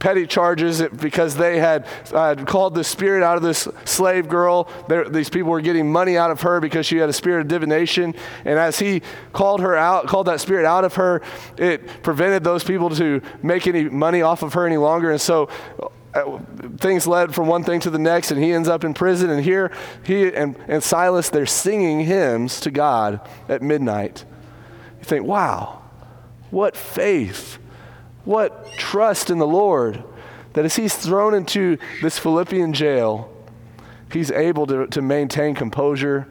petty 0.00 0.26
charges 0.26 0.82
because 0.82 1.36
they 1.36 1.58
had 1.58 1.86
uh, 2.12 2.34
called 2.46 2.74
the 2.74 2.82
spirit 2.82 3.22
out 3.22 3.36
of 3.36 3.42
this 3.42 3.68
slave 3.84 4.28
girl. 4.28 4.68
They're, 4.88 5.08
these 5.08 5.28
people 5.28 5.50
were 5.50 5.60
getting 5.60 5.92
money 5.92 6.16
out 6.16 6.30
of 6.30 6.40
her 6.40 6.58
because 6.58 6.86
she 6.86 6.96
had 6.96 7.10
a 7.10 7.12
spirit 7.12 7.42
of 7.42 7.48
divination. 7.48 8.14
And 8.46 8.58
as 8.58 8.78
he 8.78 9.02
called 9.32 9.60
her 9.60 9.76
out, 9.76 10.06
called 10.06 10.26
that 10.26 10.40
spirit 10.40 10.64
out 10.64 10.84
of 10.84 10.94
her, 10.94 11.20
it 11.58 12.02
prevented 12.02 12.42
those 12.42 12.64
people 12.64 12.88
to 12.96 13.20
make 13.42 13.66
any 13.66 13.84
money 13.84 14.22
off 14.22 14.42
of 14.42 14.54
her 14.54 14.66
any 14.66 14.78
longer. 14.78 15.10
And 15.10 15.20
so 15.20 15.50
uh, 16.14 16.38
things 16.78 17.06
led 17.06 17.34
from 17.34 17.46
one 17.46 17.62
thing 17.62 17.80
to 17.80 17.90
the 17.90 17.98
next, 17.98 18.30
and 18.30 18.42
he 18.42 18.52
ends 18.52 18.68
up 18.68 18.84
in 18.84 18.94
prison. 18.94 19.28
And 19.28 19.44
here, 19.44 19.70
he 20.02 20.34
and, 20.34 20.56
and 20.66 20.82
Silas, 20.82 21.28
they're 21.28 21.46
singing 21.46 22.00
hymns 22.00 22.58
to 22.60 22.70
God 22.70 23.20
at 23.48 23.60
midnight. 23.60 24.24
You 24.98 25.04
think, 25.04 25.26
wow, 25.26 25.79
what 26.50 26.76
faith 26.76 27.58
what 28.24 28.66
trust 28.76 29.30
in 29.30 29.38
the 29.38 29.46
Lord 29.46 30.02
that 30.52 30.64
as 30.64 30.76
he's 30.76 30.94
thrown 30.94 31.34
into 31.34 31.78
this 32.02 32.18
Philippian 32.18 32.72
jail, 32.72 33.32
he's 34.12 34.30
able 34.30 34.66
to, 34.66 34.86
to 34.88 35.00
maintain 35.00 35.54
composure 35.54 36.26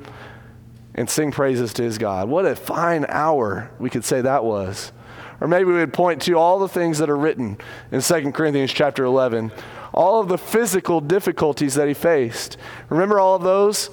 and 0.93 1.09
sing 1.09 1.31
praises 1.31 1.73
to 1.73 1.83
his 1.83 1.97
God. 1.97 2.27
What 2.27 2.45
a 2.45 2.55
fine 2.55 3.05
hour 3.07 3.71
we 3.79 3.89
could 3.89 4.03
say 4.03 4.21
that 4.21 4.43
was. 4.43 4.91
Or 5.39 5.47
maybe 5.47 5.65
we 5.65 5.73
would 5.73 5.93
point 5.93 6.21
to 6.23 6.33
all 6.33 6.59
the 6.59 6.67
things 6.67 6.97
that 6.97 7.09
are 7.09 7.17
written 7.17 7.57
in 7.91 8.01
2 8.01 8.31
Corinthians 8.33 8.73
chapter 8.73 9.05
11, 9.05 9.53
all 9.93 10.19
of 10.19 10.27
the 10.27 10.38
physical 10.38 10.99
difficulties 10.99 11.75
that 11.75 11.88
he 11.88 11.93
faced. 11.93 12.57
Remember 12.89 13.19
all 13.19 13.35
of 13.35 13.43
those? 13.43 13.89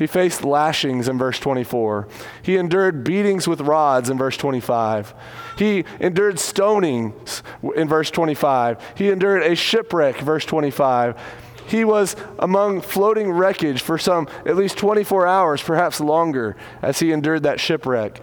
He 0.00 0.06
faced 0.06 0.44
lashings 0.44 1.08
in 1.08 1.18
verse 1.18 1.38
24. 1.38 2.08
He 2.40 2.56
endured 2.56 3.04
beatings 3.04 3.46
with 3.46 3.60
rods 3.60 4.08
in 4.08 4.16
verse 4.16 4.38
25. 4.38 5.12
He 5.58 5.84
endured 6.00 6.36
stonings 6.36 7.42
in 7.76 7.86
verse 7.86 8.10
25. 8.10 8.94
He 8.96 9.10
endured 9.10 9.42
a 9.42 9.54
shipwreck, 9.54 10.16
verse 10.20 10.46
25. 10.46 11.20
He 11.66 11.84
was 11.84 12.16
among 12.38 12.80
floating 12.80 13.30
wreckage 13.30 13.82
for 13.82 13.98
some 13.98 14.26
at 14.46 14.56
least 14.56 14.78
24 14.78 15.26
hours, 15.26 15.62
perhaps 15.62 16.00
longer, 16.00 16.56
as 16.80 17.00
he 17.00 17.12
endured 17.12 17.42
that 17.42 17.60
shipwreck. 17.60 18.22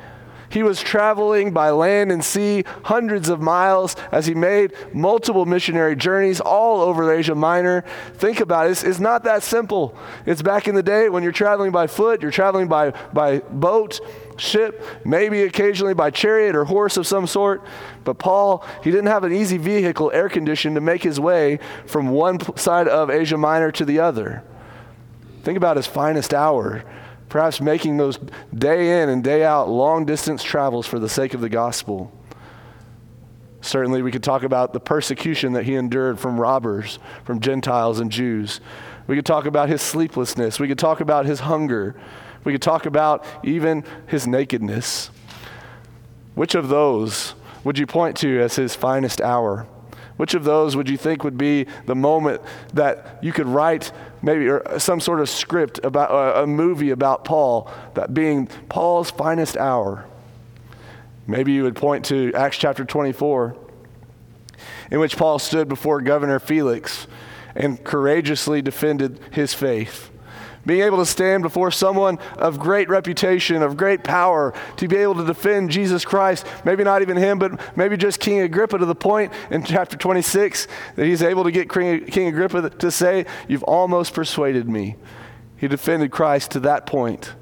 He 0.49 0.63
was 0.63 0.81
traveling 0.81 1.51
by 1.51 1.71
land 1.71 2.11
and 2.11 2.23
sea 2.23 2.63
hundreds 2.83 3.27
of 3.29 3.41
miles 3.41 3.95
as 4.11 4.25
he 4.25 4.33
made 4.33 4.73
multiple 4.93 5.45
missionary 5.45 5.95
journeys 5.95 6.39
all 6.39 6.81
over 6.81 7.11
Asia 7.13 7.35
Minor. 7.35 7.83
Think 8.15 8.39
about 8.39 8.67
it. 8.67 8.71
It's, 8.71 8.83
it's, 8.83 8.99
not 8.99 9.25
that 9.25 9.43
simple. 9.43 9.97
It's 10.25 10.41
back 10.41 10.67
in 10.67 10.75
the 10.75 10.83
day 10.83 11.09
when 11.09 11.23
you're 11.23 11.31
traveling 11.31 11.71
by 11.71 11.87
foot, 11.87 12.21
you're 12.21 12.31
traveling 12.31 12.67
by, 12.67 12.91
by 13.11 13.39
boat, 13.39 13.99
ship, 14.37 14.83
maybe 15.03 15.43
occasionally 15.43 15.93
by 15.93 16.11
chariot 16.11 16.55
or 16.55 16.63
horse 16.65 16.95
of 16.95 17.05
some 17.05 17.27
sort. 17.27 17.63
But 18.05 18.17
Paul, 18.17 18.65
he 18.83 18.91
didn't 18.91 19.07
have 19.07 19.23
an 19.23 19.33
easy 19.33 19.57
vehicle, 19.57 20.11
air 20.13 20.29
conditioned, 20.29 20.75
to 20.75 20.81
make 20.81 21.03
his 21.03 21.19
way 21.19 21.59
from 21.85 22.09
one 22.09 22.39
side 22.57 22.87
of 22.87 23.09
Asia 23.09 23.37
Minor 23.37 23.71
to 23.71 23.85
the 23.85 23.99
other. 23.99 24.43
Think 25.43 25.57
about 25.57 25.77
his 25.77 25.87
finest 25.87 26.33
hour 26.33 26.83
perhaps 27.29 27.59
making 27.59 27.97
those 27.97 28.19
day 28.53 29.01
in 29.01 29.09
and 29.09 29.23
day 29.23 29.43
out 29.43 29.69
long 29.69 30.05
distance 30.05 30.43
travels 30.43 30.87
for 30.87 30.99
the 30.99 31.09
sake 31.09 31.33
of 31.33 31.41
the 31.41 31.49
gospel. 31.49 32.11
Certainly, 33.61 34.01
we 34.01 34.11
could 34.11 34.23
talk 34.23 34.43
about 34.43 34.71
the 34.73 34.79
persecution 34.79 35.53
that 35.53 35.65
he 35.65 35.75
endured 35.75 36.19
from 36.19 36.39
robbers, 36.39 36.99
from 37.23 37.39
Gentiles 37.39 37.99
and 37.99 38.11
Jews. 38.11 38.61
We 39.07 39.15
could 39.15 39.25
talk 39.25 39.45
about 39.45 39.67
his 39.67 39.81
sleeplessness. 39.81 40.59
We 40.59 40.67
could 40.67 40.79
talk 40.79 41.01
about 41.01 41.25
his 41.25 41.41
hunger. 41.41 41.95
We 42.43 42.53
could 42.53 42.61
talk 42.61 42.85
about 42.85 43.25
even 43.43 43.83
his 44.05 44.27
nakedness. 44.27 45.09
Which 46.35 46.55
of 46.55 46.69
those 46.69 47.33
would 47.63 47.77
you 47.77 47.87
point 47.87 48.15
to 48.17 48.39
as 48.39 48.55
his 48.55 48.75
finest 48.75 49.19
hour? 49.19 49.67
Which 50.17 50.33
of 50.33 50.43
those 50.43 50.75
would 50.75 50.89
you 50.89 50.97
think 50.97 51.23
would 51.23 51.37
be 51.37 51.67
the 51.85 51.95
moment 51.95 52.41
that 52.73 53.19
you 53.21 53.31
could 53.31 53.47
write 53.47 53.91
maybe 54.21 54.47
or 54.47 54.79
some 54.79 54.99
sort 54.99 55.19
of 55.19 55.29
script 55.29 55.79
about 55.83 56.11
uh, 56.11 56.43
a 56.43 56.47
movie 56.47 56.89
about 56.89 57.23
Paul, 57.23 57.71
that 57.93 58.13
being 58.13 58.47
Paul's 58.67 59.11
finest 59.11 59.55
hour. 59.57 60.05
Maybe 61.27 61.51
you 61.51 61.63
would 61.63 61.75
point 61.75 62.05
to 62.05 62.31
Acts 62.33 62.57
chapter 62.57 62.83
24, 62.83 63.55
in 64.91 64.99
which 64.99 65.17
Paul 65.17 65.39
stood 65.39 65.67
before 65.67 66.01
Governor 66.01 66.39
Felix 66.39 67.05
and 67.55 67.83
courageously 67.83 68.61
defended 68.61 69.19
his 69.31 69.53
faith 69.53 70.09
being 70.67 70.81
able 70.81 70.97
to 70.97 71.05
stand 71.05 71.41
before 71.41 71.71
someone 71.71 72.19
of 72.37 72.59
great 72.59 72.89
reputation, 72.89 73.63
of 73.63 73.77
great 73.77 74.03
power, 74.03 74.53
to 74.75 74.87
be 74.87 74.97
able 74.97 75.15
to 75.15 75.25
defend 75.25 75.71
Jesus 75.71 76.03
Christ, 76.03 76.45
maybe 76.65 76.83
not 76.83 77.01
even 77.01 77.15
him, 77.15 77.39
but 77.39 77.77
maybe 77.77 77.95
just 77.95 78.19
King 78.19 78.41
Agrippa 78.41 78.77
to 78.77 78.85
the 78.85 78.93
point 78.93 79.31
in 79.49 79.63
chapter 79.63 79.95
26 79.95 80.67
that 80.95 81.05
he's 81.05 81.23
able 81.23 81.45
to 81.45 81.51
get 81.51 81.69
King 81.69 82.27
Agrippa 82.27 82.69
to 82.69 82.91
say, 82.91 83.25
You've 83.47 83.63
almost 83.63 84.13
persuaded 84.13 84.67
me. 84.67 84.97
He 85.55 85.67
defended 85.67 86.11
Christ 86.11 86.51
to 86.51 86.59
that 86.61 86.85
point. 86.85 87.33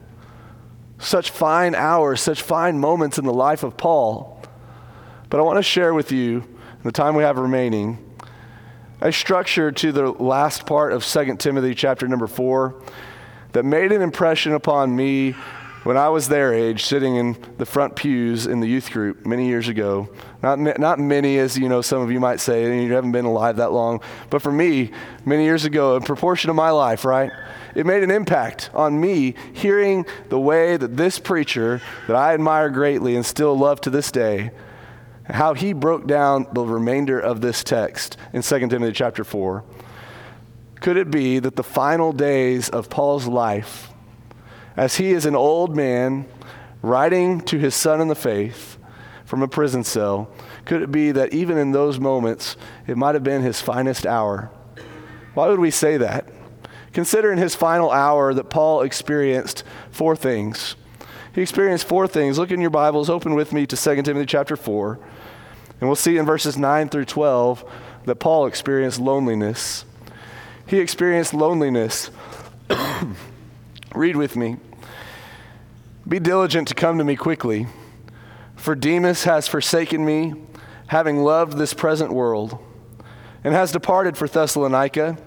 Such 1.00 1.32
fine 1.32 1.76
hours, 1.76 2.22
such 2.22 2.42
fine 2.42 2.80
moments 2.80 3.18
in 3.18 3.26
the 3.26 3.34
life 3.34 3.64
of 3.64 3.76
Paul. 3.76 4.42
But 5.30 5.40
I 5.40 5.44
want 5.44 5.58
to 5.58 5.64
share 5.64 5.94
with 5.94 6.12
you, 6.12 6.38
in 6.38 6.84
the 6.84 6.92
time 6.92 7.16
we 7.16 7.24
have 7.24 7.40
remaining, 7.40 7.98
a 9.02 9.12
structure 9.12 9.72
to 9.72 9.92
the 9.92 10.12
last 10.12 10.66
part 10.66 10.94
of 10.94 11.04
2 11.04 11.36
Timothy 11.38 11.74
chapter 11.74 12.08
number 12.08 12.28
4 12.28 12.82
that 13.56 13.64
made 13.64 13.94
an 13.94 14.02
impression 14.02 14.52
upon 14.52 14.94
me 14.94 15.32
when 15.84 15.96
I 15.96 16.10
was 16.10 16.28
their 16.28 16.54
age, 16.54 16.84
sitting 16.84 17.16
in 17.16 17.38
the 17.58 17.66
front 17.66 17.96
pews 17.96 18.48
in 18.48 18.60
the 18.60 18.68
youth 18.68 18.92
group 18.92 19.26
many 19.26 19.48
years 19.48 19.70
ago. 19.70 20.10
Not, 20.44 20.60
not 20.78 21.00
many, 21.00 21.38
as 21.38 21.58
you 21.58 21.70
know, 21.70 21.82
some 21.82 22.02
of 22.02 22.12
you 22.12 22.20
might 22.20 22.42
say, 22.42 22.66
and 22.66 22.84
you 22.84 22.92
haven't 22.92 23.14
been 23.14 23.24
alive 23.24 23.56
that 23.56 23.72
long, 23.72 24.02
but 24.30 24.42
for 24.42 24.52
me, 24.52 24.92
many 25.24 25.46
years 25.46 25.64
ago, 25.64 25.96
a 25.96 26.02
proportion 26.02 26.50
of 26.50 26.58
my 26.58 26.70
life, 26.70 27.06
right? 27.06 27.32
It 27.76 27.86
made 27.86 28.04
an 28.04 28.12
impact 28.12 28.72
on 28.74 29.00
me 29.00 29.36
hearing 29.54 30.06
the 30.28 30.40
way 30.40 30.76
that 30.76 30.98
this 30.98 31.18
preacher, 31.18 31.82
that 32.08 32.16
I 32.18 32.34
admire 32.34 32.70
greatly 32.70 33.16
and 33.16 33.26
still 33.26 33.58
love 33.58 33.80
to 33.82 33.90
this 33.90 34.12
day, 34.12 34.52
how 35.30 35.54
he 35.54 35.72
broke 35.72 36.08
down 36.08 36.48
the 36.52 36.66
remainder 36.66 37.18
of 37.18 37.40
this 37.40 37.64
text 37.64 38.18
in 38.34 38.42
2 38.42 38.68
Timothy 38.68 38.92
chapter 38.92 39.24
4. 39.24 39.64
Could 40.86 40.98
it 40.98 41.10
be 41.10 41.40
that 41.40 41.56
the 41.56 41.64
final 41.64 42.12
days 42.14 42.70
of 42.70 42.92
Paul's 42.92 43.26
life, 43.26 43.90
as 44.78 44.98
he 44.98 45.14
is 45.14 45.26
an 45.26 45.36
old 45.36 45.76
man 45.76 46.28
writing 46.84 47.42
to 47.42 47.58
his 47.58 47.74
son 47.74 48.02
in 48.02 48.08
the 48.08 48.14
faith 48.14 48.78
from 49.26 49.42
a 49.42 49.48
prison 49.48 49.84
cell, 49.84 50.30
could 50.64 50.84
it 50.84 50.92
be 50.92 51.12
that 51.12 51.34
even 51.34 51.58
in 51.58 51.72
those 51.72 52.00
moments, 52.00 52.56
it 52.86 52.98
might 52.98 53.16
have 53.16 53.24
been 53.24 53.42
his 53.42 53.60
finest 53.60 54.06
hour? 54.06 54.52
Why 55.34 55.48
would 55.48 55.58
we 55.58 55.72
say 55.72 55.98
that? 55.98 56.30
Consider 56.94 57.32
in 57.32 57.40
his 57.40 57.56
final 57.56 57.90
hour 57.90 58.32
that 58.36 58.52
Paul 58.52 58.84
experienced 58.84 59.64
four 59.90 60.16
things. 60.16 60.76
He 61.34 61.42
experienced 61.42 61.88
four 61.88 62.08
things. 62.08 62.38
Look 62.38 62.52
in 62.52 62.62
your 62.62 62.70
Bibles, 62.70 63.10
open 63.10 63.34
with 63.34 63.54
me 63.54 63.66
to 63.66 63.76
2 63.76 64.04
Timothy 64.04 64.28
chapter 64.28 64.56
4. 64.56 65.00
And 65.82 65.90
we'll 65.90 65.96
see 65.96 66.18
in 66.18 66.28
verses 66.28 66.60
9 66.60 66.90
through 66.90 67.06
12 67.06 67.68
that 68.06 68.18
Paul 68.18 68.46
experienced 68.46 69.00
loneliness. 69.00 69.84
He 70.68 70.80
experienced 70.80 71.34
loneliness. 71.34 72.10
Read 73.94 74.16
with 74.16 74.36
me. 74.36 74.58
Be 76.08 76.20
diligent 76.20 76.68
to 76.70 76.76
come 76.76 76.98
to 76.98 77.04
me 77.04 77.16
quickly, 77.16 77.68
for 78.56 78.76
Demas 78.76 79.24
has 79.26 79.48
forsaken 79.48 80.06
me, 80.06 80.34
having 80.88 81.18
loved 81.18 81.58
this 81.58 81.74
present 81.74 82.12
world, 82.12 82.58
and 83.44 83.54
has 83.54 83.72
departed 83.72 84.18
for 84.18 84.28
Thessalonica, 84.28 85.18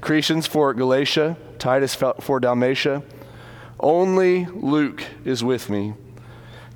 Crescens 0.00 0.46
for 0.46 0.74
Galatia, 0.74 1.36
Titus 1.58 1.94
for 1.94 2.40
Dalmatia. 2.40 3.02
Only 3.80 4.46
Luke 4.46 5.04
is 5.24 5.42
with 5.42 5.70
me. 5.70 5.94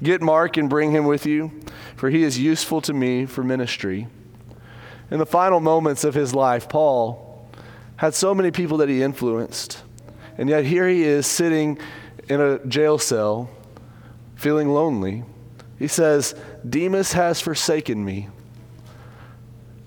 Get 0.03 0.23
Mark 0.23 0.57
and 0.57 0.69
bring 0.69 0.91
him 0.91 1.05
with 1.05 1.27
you, 1.27 1.53
for 1.97 2.11
he 2.11 2.23
is 2.23 2.39
useful 2.39 2.81
to 2.83 2.93
me 2.93 3.27
for 3.27 3.43
ministry. 3.43 4.09
In 5.11 5.19
the 5.19 5.27
final 5.27 5.61
moments 5.61 6.03
of 6.03 6.15
his 6.15 6.35
life, 6.35 6.69
Paul 6.69 7.25
had 7.97 8.15
so 8.15 8.35
many 8.35 8.50
people 8.50 8.79
that 8.79 8.88
he 8.88 9.03
influenced. 9.03 9.83
And 10.38 10.49
yet 10.49 10.65
here 10.65 10.88
he 10.88 11.03
is 11.03 11.26
sitting 11.26 11.79
in 12.29 12.41
a 12.41 12.65
jail 12.67 12.99
cell, 12.99 13.50
feeling 14.35 14.69
lonely. 14.69 15.25
He 15.79 15.88
says, 15.88 16.35
Demas 16.69 17.12
has 17.12 17.41
forsaken 17.41 18.05
me. 18.05 18.29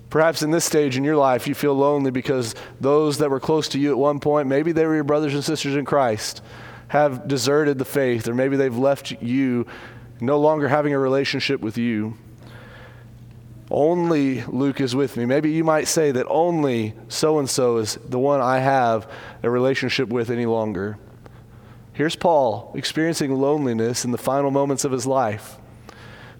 Perhaps 0.08 0.42
in 0.42 0.50
this 0.50 0.64
stage 0.64 0.96
in 0.96 1.04
your 1.04 1.16
life, 1.16 1.46
you 1.46 1.54
feel 1.54 1.74
lonely 1.74 2.10
because 2.10 2.56
those 2.80 3.18
that 3.18 3.30
were 3.30 3.38
close 3.38 3.68
to 3.68 3.78
you 3.78 3.92
at 3.92 3.98
one 3.98 4.18
point, 4.18 4.48
maybe 4.48 4.72
they 4.72 4.84
were 4.84 4.96
your 4.96 5.04
brothers 5.04 5.34
and 5.34 5.44
sisters 5.44 5.76
in 5.76 5.84
Christ, 5.84 6.42
have 6.88 7.28
deserted 7.28 7.78
the 7.78 7.84
faith, 7.84 8.26
or 8.26 8.34
maybe 8.34 8.56
they've 8.56 8.76
left 8.76 9.12
you, 9.22 9.66
no 10.20 10.40
longer 10.40 10.66
having 10.66 10.92
a 10.92 10.98
relationship 10.98 11.60
with 11.60 11.78
you. 11.78 12.16
Only 13.70 14.42
Luke 14.44 14.80
is 14.80 14.96
with 14.96 15.16
me. 15.16 15.24
Maybe 15.24 15.52
you 15.52 15.62
might 15.62 15.86
say 15.86 16.10
that 16.10 16.26
only 16.28 16.94
so 17.08 17.38
and 17.38 17.48
so 17.48 17.76
is 17.76 17.98
the 18.08 18.18
one 18.18 18.40
I 18.40 18.58
have 18.58 19.08
a 19.42 19.50
relationship 19.50 20.08
with 20.08 20.28
any 20.28 20.46
longer. 20.46 20.98
Here's 21.92 22.16
Paul 22.16 22.72
experiencing 22.74 23.32
loneliness 23.32 24.04
in 24.04 24.10
the 24.10 24.18
final 24.18 24.50
moments 24.50 24.84
of 24.84 24.90
his 24.90 25.06
life. 25.06 25.56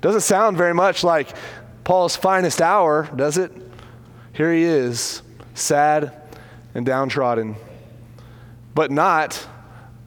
Doesn't 0.00 0.22
sound 0.22 0.56
very 0.56 0.74
much 0.74 1.04
like 1.04 1.36
Paul's 1.84 2.16
finest 2.16 2.60
hour, 2.60 3.08
does 3.14 3.38
it? 3.38 3.52
Here 4.32 4.52
he 4.52 4.62
is, 4.62 5.22
sad 5.54 6.12
and 6.74 6.86
downtrodden, 6.86 7.56
but 8.74 8.90
not 8.90 9.46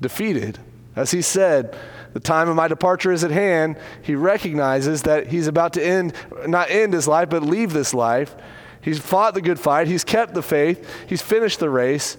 defeated. 0.01 0.59
As 0.95 1.11
he 1.11 1.21
said, 1.21 1.77
the 2.13 2.19
time 2.19 2.47
of 2.47 2.55
my 2.55 2.67
departure 2.67 3.11
is 3.11 3.23
at 3.23 3.31
hand, 3.31 3.75
he 4.01 4.15
recognizes 4.15 5.01
that 5.03 5.27
he's 5.27 5.47
about 5.47 5.73
to 5.73 5.83
end, 5.83 6.13
not 6.47 6.69
end 6.69 6.93
his 6.93 7.07
life, 7.07 7.29
but 7.29 7.43
leave 7.43 7.73
this 7.73 7.93
life. 7.93 8.35
He's 8.81 8.99
fought 8.99 9.33
the 9.33 9.41
good 9.41 9.59
fight, 9.59 9.87
he's 9.87 10.03
kept 10.03 10.33
the 10.33 10.43
faith, 10.43 10.87
he's 11.07 11.21
finished 11.21 11.59
the 11.59 11.69
race, 11.69 12.17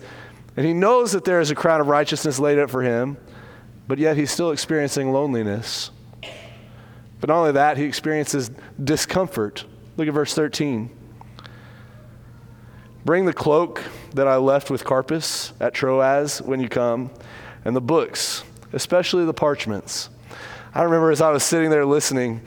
and 0.57 0.67
he 0.67 0.73
knows 0.73 1.13
that 1.13 1.25
there 1.25 1.41
is 1.41 1.51
a 1.51 1.55
crown 1.55 1.81
of 1.81 1.89
righteousness 1.89 2.39
laid 2.39 2.59
up 2.59 2.71
for 2.71 2.83
him, 2.83 3.17
but 3.87 3.99
yet 3.99 4.17
he's 4.17 4.31
still 4.31 4.51
experiencing 4.51 5.13
loneliness. 5.13 5.91
But 7.21 7.29
not 7.29 7.39
only 7.39 7.53
that, 7.53 7.77
he 7.77 7.85
experiences 7.85 8.51
discomfort. 8.83 9.65
Look 9.97 10.09
at 10.09 10.15
verse 10.15 10.35
13. 10.35 10.91
Bring 13.05 13.27
the 13.27 13.33
cloak 13.33 13.83
that 14.15 14.27
I 14.27 14.37
left 14.37 14.71
with 14.71 14.85
Carpus 14.85 15.53
at 15.61 15.75
Troas 15.75 16.41
when 16.41 16.61
you 16.61 16.69
come, 16.69 17.11
and 17.65 17.77
the 17.77 17.81
books 17.81 18.43
especially 18.75 19.25
the 19.25 19.35
parchments. 19.35 20.11
I 20.75 20.83
remember 20.83 21.11
as 21.11 21.21
I 21.21 21.31
was 21.31 21.45
sitting 21.45 21.71
there 21.71 21.87
listening 21.87 22.43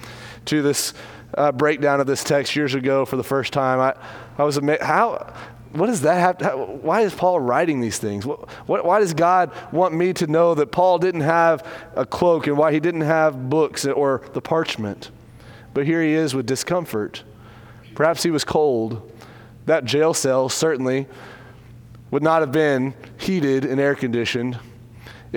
to 0.46 0.62
this 0.62 0.94
uh, 1.34 1.52
breakdown 1.52 2.02
of 2.02 2.08
this 2.08 2.24
text 2.24 2.56
years 2.56 2.76
ago 2.76 3.06
for 3.06 3.16
the 3.16 3.24
first 3.24 3.54
time, 3.54 3.80
I, 3.80 3.96
I 4.38 4.44
was 4.44 4.58
amazed. 4.58 4.82
How, 4.82 5.34
what 5.72 5.88
does 5.88 6.02
that 6.02 6.20
have? 6.20 6.38
To, 6.40 6.58
why 6.58 7.02
is 7.02 7.14
Paul 7.14 7.40
writing 7.40 7.80
these 7.80 7.98
things? 7.98 8.26
What, 8.26 8.50
what, 8.68 8.86
why 8.86 9.00
does 9.00 9.14
God 9.14 9.52
want 9.72 9.94
me 9.94 10.14
to 10.14 10.28
know 10.28 10.56
that 10.56 10.72
Paul 10.72 11.00
didn't 11.00 11.22
have 11.22 11.66
a 11.96 12.06
cloak 12.06 12.48
and 12.48 12.58
why 12.58 12.74
he 12.74 12.80
didn't 12.80 13.02
have 13.02 13.50
books 13.50 13.86
or 13.86 14.22
the 14.34 14.42
parchment? 14.42 15.10
But 15.74 15.86
here 15.86 16.02
he 16.02 16.14
is 16.14 16.36
with 16.36 16.46
discomfort. 16.46 17.24
Perhaps 17.96 18.24
he 18.24 18.32
was 18.32 18.44
cold. 18.44 19.12
That 19.66 19.86
jail 19.86 20.14
cell 20.14 20.50
certainly 20.50 21.08
would 22.12 22.24
not 22.24 22.42
have 22.42 22.52
been 22.52 22.94
heated 23.18 23.66
and 23.66 23.80
air 23.80 23.96
conditioned. 23.96 24.60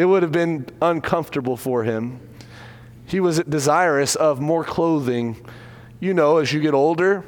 It 0.00 0.06
would 0.06 0.22
have 0.22 0.32
been 0.32 0.64
uncomfortable 0.80 1.58
for 1.58 1.84
him. 1.84 2.20
He 3.04 3.20
was 3.20 3.38
desirous 3.40 4.16
of 4.16 4.40
more 4.40 4.64
clothing. 4.64 5.36
You 6.00 6.14
know, 6.14 6.38
as 6.38 6.54
you 6.54 6.60
get 6.60 6.72
older, 6.72 7.22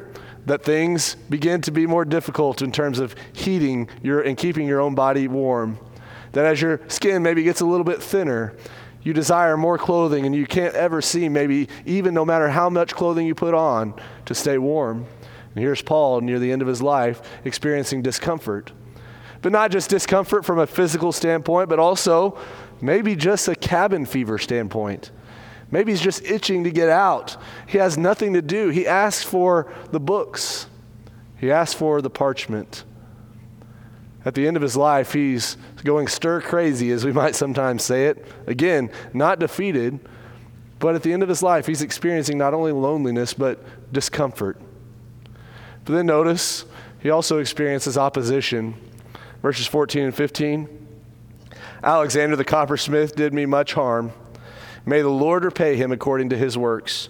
that 0.46 0.64
things 0.64 1.16
begin 1.28 1.60
to 1.60 1.70
be 1.70 1.86
more 1.86 2.06
difficult 2.06 2.62
in 2.62 2.72
terms 2.72 2.98
of 2.98 3.14
heating 3.34 3.90
your 4.02 4.22
and 4.22 4.38
keeping 4.38 4.66
your 4.66 4.80
own 4.80 4.94
body 4.94 5.28
warm. 5.28 5.78
That 6.32 6.46
as 6.46 6.62
your 6.62 6.80
skin 6.88 7.22
maybe 7.22 7.42
gets 7.42 7.60
a 7.60 7.66
little 7.66 7.84
bit 7.84 8.02
thinner, 8.02 8.56
you 9.02 9.12
desire 9.12 9.58
more 9.58 9.76
clothing 9.76 10.24
and 10.24 10.34
you 10.34 10.46
can't 10.46 10.74
ever 10.74 11.02
see 11.02 11.28
maybe 11.28 11.68
even 11.84 12.14
no 12.14 12.24
matter 12.24 12.48
how 12.48 12.70
much 12.70 12.94
clothing 12.94 13.26
you 13.26 13.34
put 13.34 13.52
on 13.52 13.92
to 14.24 14.34
stay 14.34 14.56
warm. 14.56 15.04
And 15.54 15.62
here's 15.62 15.82
Paul 15.82 16.22
near 16.22 16.38
the 16.38 16.50
end 16.50 16.62
of 16.62 16.68
his 16.68 16.80
life 16.80 17.20
experiencing 17.44 18.00
discomfort. 18.00 18.72
But 19.42 19.50
not 19.50 19.72
just 19.72 19.90
discomfort 19.90 20.44
from 20.44 20.60
a 20.60 20.66
physical 20.66 21.10
standpoint, 21.10 21.68
but 21.68 21.80
also 21.80 22.38
maybe 22.82 23.16
just 23.16 23.48
a 23.48 23.54
cabin 23.54 24.04
fever 24.04 24.36
standpoint. 24.36 25.10
Maybe 25.70 25.92
he's 25.92 26.02
just 26.02 26.22
itching 26.24 26.64
to 26.64 26.70
get 26.70 26.90
out. 26.90 27.38
He 27.66 27.78
has 27.78 27.96
nothing 27.96 28.34
to 28.34 28.42
do. 28.42 28.68
He 28.68 28.86
asks 28.86 29.22
for 29.22 29.72
the 29.90 30.00
books, 30.00 30.66
he 31.38 31.50
asks 31.50 31.74
for 31.74 32.02
the 32.02 32.10
parchment. 32.10 32.84
At 34.24 34.34
the 34.34 34.46
end 34.46 34.56
of 34.56 34.62
his 34.62 34.76
life, 34.76 35.14
he's 35.14 35.56
going 35.82 36.06
stir 36.06 36.42
crazy, 36.42 36.92
as 36.92 37.04
we 37.04 37.12
might 37.22 37.34
sometimes 37.34 37.82
say 37.82 38.06
it. 38.06 38.24
Again, 38.46 38.90
not 39.14 39.38
defeated, 39.38 39.98
but 40.78 40.94
at 40.94 41.02
the 41.02 41.12
end 41.12 41.22
of 41.22 41.28
his 41.28 41.42
life, 41.42 41.66
he's 41.66 41.82
experiencing 41.82 42.38
not 42.38 42.54
only 42.54 42.70
loneliness, 42.70 43.34
but 43.34 43.64
discomfort. 43.92 44.60
But 45.84 45.94
then 45.94 46.06
notice, 46.06 46.64
he 47.00 47.10
also 47.10 47.38
experiences 47.38 47.98
opposition. 47.98 48.74
Verses 49.40 49.66
14 49.66 50.04
and 50.04 50.14
15. 50.14 50.81
Alexander 51.84 52.36
the 52.36 52.44
coppersmith 52.44 53.16
did 53.16 53.34
me 53.34 53.44
much 53.44 53.72
harm. 53.72 54.12
May 54.86 55.02
the 55.02 55.08
Lord 55.08 55.44
repay 55.44 55.76
him 55.76 55.90
according 55.90 56.28
to 56.30 56.36
his 56.36 56.56
works. 56.56 57.08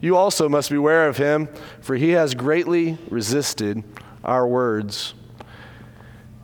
You 0.00 0.16
also 0.16 0.48
must 0.48 0.70
beware 0.70 1.06
of 1.08 1.18
him, 1.18 1.48
for 1.82 1.94
he 1.96 2.10
has 2.10 2.34
greatly 2.34 2.96
resisted 3.10 3.84
our 4.24 4.46
words. 4.46 5.14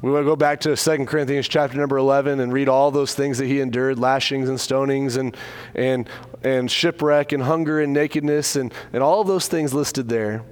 We 0.03 0.11
want 0.11 0.25
to 0.25 0.31
go 0.31 0.37
back 0.37 0.61
to 0.61 0.77
2 0.77 1.07
Corinthians 1.07 1.49
chapter 1.49 1.79
number 1.79 1.97
11 1.97 2.41
and 2.41 2.53
read 2.53 2.69
all 2.69 2.91
those 2.91 3.15
things 3.15 3.39
that 3.39 3.47
he 3.47 3.61
endured 3.61 3.99
lashings 3.99 4.51
and 4.51 4.59
stonings 4.59 5.17
and, 5.17 5.35
and, 5.75 6.09
and 6.43 6.71
shipwreck 6.71 7.33
and 7.33 7.43
hunger 7.43 7.81
and 7.81 7.95
nakedness 7.95 8.57
and, 8.57 8.73
and 8.93 9.03
all 9.03 9.25
those 9.25 9.49
things 9.49 9.73
listed 9.73 10.11
there. 10.11 10.43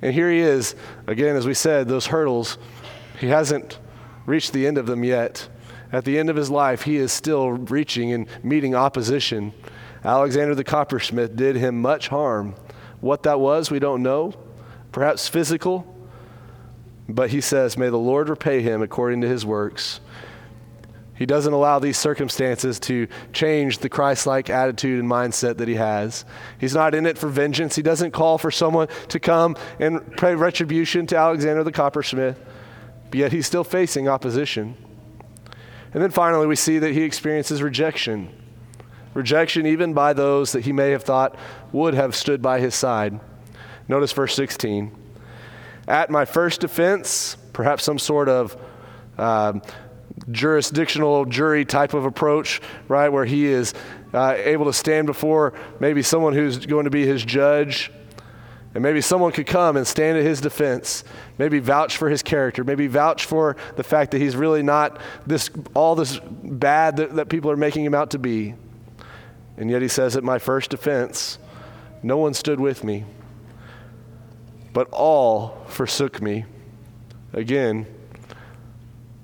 And 0.00 0.14
here 0.14 0.30
he 0.30 0.38
is, 0.38 0.76
again, 1.08 1.34
as 1.34 1.46
we 1.46 1.54
said, 1.54 1.88
those 1.88 2.06
hurdles. 2.06 2.56
He 3.18 3.26
hasn't 3.26 3.80
reached 4.24 4.52
the 4.52 4.68
end 4.68 4.78
of 4.78 4.86
them 4.86 5.02
yet 5.02 5.48
at 5.92 6.04
the 6.04 6.18
end 6.18 6.28
of 6.30 6.36
his 6.36 6.50
life, 6.50 6.82
he 6.82 6.96
is 6.96 7.12
still 7.12 7.50
reaching 7.50 8.12
and 8.12 8.26
meeting 8.42 8.74
opposition. 8.74 9.52
Alexander 10.04 10.54
the 10.54 10.64
coppersmith 10.64 11.34
did 11.34 11.56
him 11.56 11.80
much 11.80 12.08
harm. 12.08 12.54
What 13.00 13.22
that 13.22 13.40
was, 13.40 13.70
we 13.70 13.78
don't 13.78 14.02
know. 14.02 14.34
Perhaps 14.92 15.28
physical. 15.28 15.94
But 17.08 17.30
he 17.30 17.40
says, 17.40 17.78
May 17.78 17.88
the 17.88 17.96
Lord 17.96 18.28
repay 18.28 18.60
him 18.60 18.82
according 18.82 19.22
to 19.22 19.28
his 19.28 19.46
works. 19.46 20.00
He 21.14 21.26
doesn't 21.26 21.52
allow 21.52 21.80
these 21.80 21.98
circumstances 21.98 22.78
to 22.80 23.08
change 23.32 23.78
the 23.78 23.88
Christ 23.88 24.24
like 24.24 24.50
attitude 24.50 25.00
and 25.00 25.10
mindset 25.10 25.56
that 25.56 25.66
he 25.66 25.74
has. 25.74 26.24
He's 26.60 26.74
not 26.74 26.94
in 26.94 27.06
it 27.06 27.18
for 27.18 27.28
vengeance. 27.28 27.74
He 27.74 27.82
doesn't 27.82 28.12
call 28.12 28.38
for 28.38 28.52
someone 28.52 28.86
to 29.08 29.18
come 29.18 29.56
and 29.80 30.16
pay 30.16 30.36
retribution 30.36 31.08
to 31.08 31.16
Alexander 31.16 31.64
the 31.64 31.72
coppersmith, 31.72 32.36
but 33.10 33.18
yet 33.18 33.32
he's 33.32 33.48
still 33.48 33.64
facing 33.64 34.06
opposition. 34.06 34.76
And 35.92 36.02
then 36.02 36.10
finally, 36.10 36.46
we 36.46 36.56
see 36.56 36.78
that 36.78 36.92
he 36.92 37.02
experiences 37.02 37.62
rejection. 37.62 38.30
Rejection 39.14 39.66
even 39.66 39.94
by 39.94 40.12
those 40.12 40.52
that 40.52 40.64
he 40.64 40.72
may 40.72 40.90
have 40.90 41.02
thought 41.02 41.36
would 41.72 41.94
have 41.94 42.14
stood 42.14 42.42
by 42.42 42.60
his 42.60 42.74
side. 42.74 43.18
Notice 43.88 44.12
verse 44.12 44.34
16. 44.34 44.94
At 45.86 46.10
my 46.10 46.24
first 46.24 46.60
defense, 46.60 47.36
perhaps 47.52 47.82
some 47.84 47.98
sort 47.98 48.28
of 48.28 48.56
uh, 49.16 49.54
jurisdictional 50.30 51.24
jury 51.24 51.64
type 51.64 51.94
of 51.94 52.04
approach, 52.04 52.60
right, 52.88 53.08
where 53.08 53.24
he 53.24 53.46
is 53.46 53.72
uh, 54.12 54.34
able 54.36 54.66
to 54.66 54.72
stand 54.72 55.06
before 55.06 55.54
maybe 55.80 56.02
someone 56.02 56.34
who's 56.34 56.66
going 56.66 56.84
to 56.84 56.90
be 56.90 57.06
his 57.06 57.24
judge 57.24 57.90
and 58.74 58.82
maybe 58.82 59.00
someone 59.00 59.32
could 59.32 59.46
come 59.46 59.76
and 59.76 59.86
stand 59.86 60.18
at 60.18 60.24
his 60.24 60.40
defense, 60.40 61.02
maybe 61.38 61.58
vouch 61.58 61.96
for 61.96 62.10
his 62.10 62.22
character, 62.22 62.64
maybe 62.64 62.86
vouch 62.86 63.24
for 63.24 63.56
the 63.76 63.82
fact 63.82 64.10
that 64.10 64.20
he's 64.20 64.36
really 64.36 64.62
not 64.62 65.00
this 65.26 65.50
all 65.74 65.94
this 65.94 66.20
bad 66.42 66.96
that, 66.98 67.16
that 67.16 67.28
people 67.28 67.50
are 67.50 67.56
making 67.56 67.84
him 67.84 67.94
out 67.94 68.10
to 68.10 68.18
be. 68.18 68.54
And 69.56 69.70
yet 69.70 69.82
he 69.82 69.88
says, 69.88 70.16
At 70.16 70.22
my 70.22 70.38
first 70.38 70.70
defense, 70.70 71.38
no 72.02 72.18
one 72.18 72.34
stood 72.34 72.60
with 72.60 72.84
me, 72.84 73.04
but 74.72 74.88
all 74.92 75.64
forsook 75.66 76.20
me. 76.20 76.44
Again, 77.32 77.86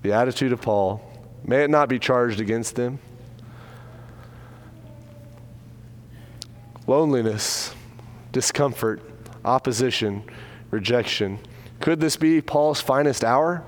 the 0.03 0.13
attitude 0.13 0.53
of 0.53 0.61
Paul. 0.61 1.03
May 1.45 1.65
it 1.65 1.71
not 1.71 1.91
be 1.91 1.99
charged 1.99 2.41
against 2.41 2.75
them. 2.75 2.99
Loneliness, 6.87 7.75
discomfort 8.33 9.03
opposition, 9.45 10.23
rejection. 10.71 11.39
Could 11.81 12.01
this 12.01 12.17
be 12.17 12.41
Paul's 12.41 12.81
finest 12.81 13.25
hour? 13.25 13.63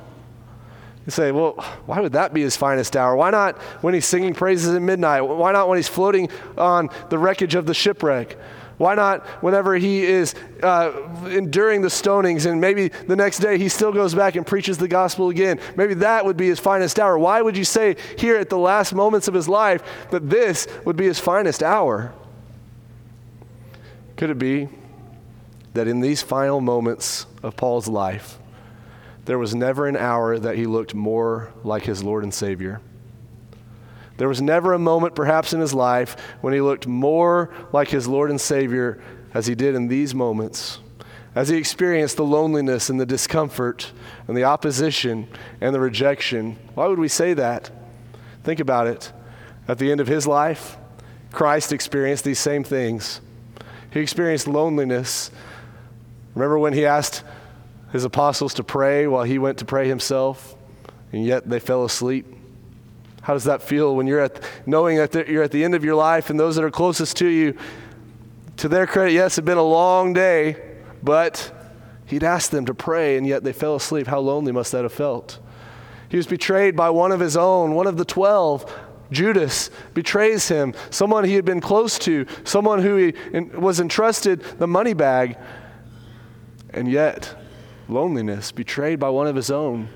You 1.05 1.13
say, 1.13 1.31
well, 1.31 1.53
why 1.87 2.01
would 2.01 2.13
that 2.13 2.35
be 2.35 2.43
his 2.43 2.57
finest 2.57 2.97
hour? 2.97 3.15
Why 3.15 3.31
not 3.31 3.59
when 3.83 3.95
he's 3.95 4.07
singing 4.07 4.35
praises 4.35 4.75
at 4.75 4.83
midnight? 4.83 5.21
Why 5.21 5.53
not 5.53 5.69
when 5.69 5.79
he's 5.79 5.89
floating 5.89 6.29
on 6.59 6.91
the 7.11 7.19
wreckage 7.19 7.55
of 7.55 7.67
the 7.67 7.75
shipwreck? 7.75 8.37
Why 8.79 8.95
not 8.95 9.25
whenever 9.43 9.75
he 9.77 10.03
is 10.05 10.35
uh, 10.63 10.93
enduring 11.27 11.81
the 11.81 11.89
stonings 11.89 12.51
and 12.51 12.61
maybe 12.61 12.89
the 12.89 13.17
next 13.17 13.39
day 13.39 13.57
he 13.57 13.69
still 13.69 13.93
goes 13.93 14.15
back 14.15 14.37
and 14.37 14.47
preaches 14.47 14.79
the 14.79 14.89
gospel 14.89 15.31
again? 15.31 15.61
Maybe 15.77 15.95
that 15.95 16.25
would 16.25 16.37
be 16.37 16.49
his 16.49 16.59
finest 16.59 16.99
hour. 16.99 17.19
Why 17.19 17.41
would 17.41 17.57
you 17.57 17.65
say 17.65 17.97
here 18.19 18.37
at 18.37 18.51
the 18.51 18.59
last 18.59 18.93
moments 18.93 19.29
of 19.29 19.35
his 19.35 19.49
life 19.49 19.83
that 20.11 20.29
this 20.29 20.67
would 20.85 20.97
be 20.97 21.07
his 21.07 21.19
finest 21.19 21.63
hour? 21.63 22.13
Could 24.17 24.31
it 24.31 24.39
be 24.39 24.69
that 25.77 25.89
in 25.89 26.01
these 26.01 26.23
final 26.23 26.63
moments 26.63 27.27
of 27.43 27.55
Paul's 27.55 27.87
life, 27.87 28.39
there 29.27 29.39
was 29.39 29.55
never 29.55 29.87
an 29.87 29.97
hour 29.97 30.39
that 30.39 30.57
he 30.57 30.65
looked 30.65 30.95
more 30.95 31.53
like 31.65 31.83
his 31.83 32.03
Lord 32.03 32.25
and 32.25 32.33
Savior. 32.33 32.81
There 34.17 34.29
was 34.29 34.41
never 34.41 34.73
a 34.73 34.79
moment, 34.79 35.15
perhaps, 35.15 35.53
in 35.53 35.61
his 35.61 35.75
life 35.75 36.17
when 36.41 36.55
he 36.55 36.63
looked 36.63 36.87
more 36.87 37.53
like 37.73 37.89
his 37.89 38.09
Lord 38.09 38.31
and 38.31 38.41
Savior 38.41 39.03
as 39.35 39.47
he 39.47 39.55
did 39.55 39.75
in 39.75 39.89
these 39.89 40.15
moments. 40.15 40.79
As 41.35 41.51
he 41.51 41.59
experienced 41.59 42.17
the 42.17 42.25
loneliness 42.25 42.89
and 42.89 42.99
the 42.99 43.05
discomfort 43.05 43.93
and 44.27 44.35
the 44.35 44.45
opposition 44.45 45.29
and 45.61 45.75
the 45.75 45.81
rejection. 45.81 46.57
Why 46.75 46.87
would 46.87 46.99
we 46.99 47.09
say 47.09 47.35
that? 47.35 47.71
Think 48.45 48.61
about 48.61 48.87
it. 48.87 49.13
At 49.69 49.77
the 49.79 49.93
end 49.93 50.01
of 50.01 50.09
his 50.09 50.27
life, 50.27 50.79
Christ 51.33 51.71
experienced 51.71 52.25
these 52.25 52.39
same 52.39 52.65
things. 52.65 53.21
He 53.91 54.01
experienced 54.01 54.47
loneliness 54.47 55.31
Remember 56.37 56.59
when 56.59 56.75
he 56.75 56.85
asked 56.85 57.25
his 57.93 58.05
apostles 58.05 58.53
to 58.55 58.63
pray 58.63 59.07
while 59.07 59.25
he 59.25 59.39
went 59.39 59.57
to 59.59 59.65
pray 59.65 59.89
himself, 59.89 60.55
and 61.11 61.25
yet 61.25 61.49
they 61.49 61.59
fell 61.59 61.83
asleep? 61.85 62.27
How 63.23 63.33
does 63.33 63.45
that 63.45 63.63
feel 63.63 63.97
when 63.97 64.07
you're 64.07 64.21
at 64.21 64.45
knowing 64.67 64.99
that 64.99 65.29
you're 65.29 65.43
at 65.43 65.51
the 65.51 65.65
end 65.65 65.75
of 65.75 65.83
your 65.83 65.95
life 65.95 66.29
and 66.29 66.39
those 66.39 66.57
that 66.57 66.63
are 66.63 66.71
closest 66.71 67.17
to 67.17 67.27
you, 67.27 67.57
to 68.59 68.69
their 68.69 68.87
credit, 68.87 69.13
yes, 69.13 69.33
it 69.33 69.37
had 69.37 69.45
been 69.47 69.57
a 69.57 69.63
long 69.63 70.13
day, 70.13 70.57
but 71.03 71.53
he'd 72.05 72.23
asked 72.23 72.51
them 72.51 72.67
to 72.67 72.75
pray 72.75 73.17
and 73.17 73.27
yet 73.27 73.43
they 73.43 73.53
fell 73.55 73.75
asleep. 73.75 74.07
How 74.07 74.21
lonely 74.21 74.53
must 74.53 74.73
that 74.73 74.83
have 74.83 74.93
felt? 74.93 75.39
He 76.11 76.19
was 76.19 76.27
betrayed 76.27 76.77
by 76.77 76.91
one 76.91 77.13
of 77.13 77.21
his 77.21 77.37
own, 77.37 77.75
one 77.75 77.87
of 77.87 77.97
the 77.97 78.05
twelve. 78.05 78.71
Judas 79.11 79.71
betrays 79.95 80.49
him, 80.49 80.75
someone 80.91 81.25
he 81.25 81.35
had 81.35 81.47
been 81.47 81.63
close 81.63 81.99
to, 82.01 82.27
someone 82.45 82.83
who 82.83 82.97
he 82.97 83.41
was 83.57 83.81
entrusted 83.81 84.43
the 84.59 84.67
money 84.67 84.93
bag 84.93 85.39
and 86.77 86.91
yet 86.91 87.35
loneliness, 87.89 88.53
betrayed 88.53 89.01
by 89.01 89.09
one 89.09 89.27
of 89.27 89.35
his 89.35 89.51
own. 89.51 89.89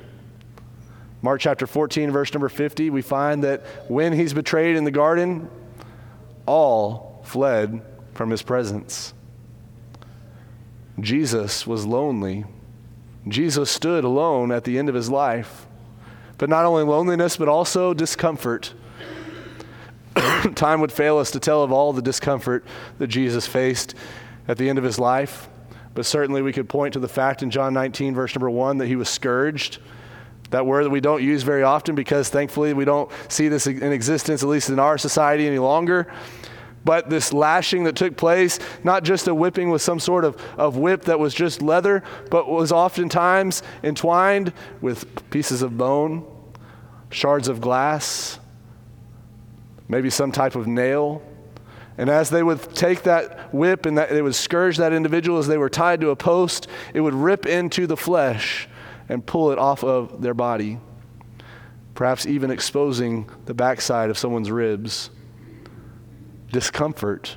Mark 1.23 1.41
chapter 1.41 1.67
14, 1.67 2.11
verse 2.11 2.33
number 2.33 2.49
50, 2.49 2.91
we 2.91 3.03
find 3.03 3.45
that 3.45 3.65
when 3.89 4.13
he's 4.13 4.33
betrayed 4.33 4.77
in 4.77 4.85
the 4.85 4.91
garden, 4.91 5.51
all 6.47 7.21
fled 7.25 7.83
from 8.15 8.31
his 8.31 8.43
presence. 8.43 9.13
Jesus 10.99 11.67
was 11.67 11.87
lonely 11.87 12.45
Jesus 13.29 13.71
stood 13.71 14.05
alone 14.05 14.51
at 14.51 14.65
the 14.65 14.79
end 14.79 14.89
of 14.89 14.95
his 14.95 15.11
life. 15.11 15.67
But 16.39 16.49
not 16.49 16.65
only 16.65 16.85
loneliness, 16.85 17.37
but 17.37 17.49
also 17.49 17.93
discomfort. 17.93 18.73
Time 20.55 20.81
would 20.81 20.93
fail 20.93 21.19
us 21.19 21.31
to 21.33 21.41
tell 21.41 21.63
of 21.63 21.71
all 21.71 21.93
the 21.93 22.03
discomfort 22.03 22.65
that 22.99 23.09
Jesus 23.09 23.47
faced 23.47 23.95
at 24.49 24.57
the 24.57 24.69
end 24.69 24.79
of 24.79 24.85
his 24.85 24.99
life. 24.99 25.49
But 25.95 26.07
certainly 26.07 26.43
we 26.43 26.53
could 26.53 26.69
point 26.69 26.93
to 26.95 27.01
the 27.01 27.09
fact 27.09 27.43
in 27.43 27.51
John 27.51 27.75
19, 27.75 28.15
verse 28.15 28.35
number 28.35 28.51
1, 28.51 28.79
that 28.79 28.87
he 28.87 28.97
was 28.97 29.09
scourged. 29.09 29.79
That 30.51 30.67
word 30.67 30.85
that 30.85 30.91
we 30.91 31.01
don't 31.01 31.23
use 31.23 31.43
very 31.43 31.63
often 31.63 31.95
because 31.95 32.29
thankfully 32.29 32.75
we 32.75 32.85
don't 32.85 33.11
see 33.29 33.49
this 33.49 33.67
in 33.67 33.93
existence, 33.93 34.43
at 34.43 34.49
least 34.49 34.69
in 34.69 34.79
our 34.79 34.99
society, 34.99 35.47
any 35.47 35.59
longer. 35.59 36.13
But 36.85 37.11
this 37.11 37.33
lashing 37.33 37.85
that 37.85 37.95
took 37.95 38.17
place, 38.17 38.59
not 38.83 39.05
just 39.05 39.29
a 39.29 39.35
whipping 39.35 39.71
with 39.71 39.83
some 39.83 40.01
sort 40.01 40.25
of, 40.25 40.41
of 40.57 40.77
whip 40.77 41.03
that 41.03 41.19
was 41.19 41.35
just 41.35 41.61
leather, 41.61 42.03
but 42.31 42.49
was 42.49 42.73
oftentimes 42.73 43.63
entwined 43.85 44.53
with 44.81 45.31
pieces 45.31 45.63
of 45.63 45.77
bone, 45.77 46.25
shards 47.11 47.49
of 47.49 47.61
glass, 47.61 48.41
maybe 49.89 50.09
some 50.09 50.33
type 50.33 50.55
of 50.55 50.67
nail. 50.67 51.23
And 52.01 52.09
as 52.09 52.31
they 52.31 52.43
would 52.43 52.63
take 52.75 53.03
that 53.03 53.53
whip 53.53 53.85
and 53.85 53.99
that, 53.99 54.09
they 54.09 54.23
would 54.23 54.35
scourge 54.35 54.79
that 54.79 54.95
individual 54.95 55.37
as 55.37 55.47
they 55.47 55.59
were 55.59 55.69
tied 55.69 56.01
to 56.01 56.09
a 56.09 56.17
post, 56.17 56.67
it 56.95 57.03
would 57.03 57.13
rip 57.13 57.45
into 57.45 57.87
the 57.87 57.97
flesh 57.97 58.67
and 59.11 59.27
pull 59.27 59.51
it 59.51 59.59
off 59.59 59.85
of 59.85 60.23
their 60.23 60.33
body, 60.33 60.79
perhaps 61.95 62.25
even 62.25 62.51
exposing 62.51 63.29
the 63.45 63.53
backside 63.53 64.09
of 64.09 64.17
someone's 64.17 64.51
ribs 64.51 65.11
discomfort 66.51 67.37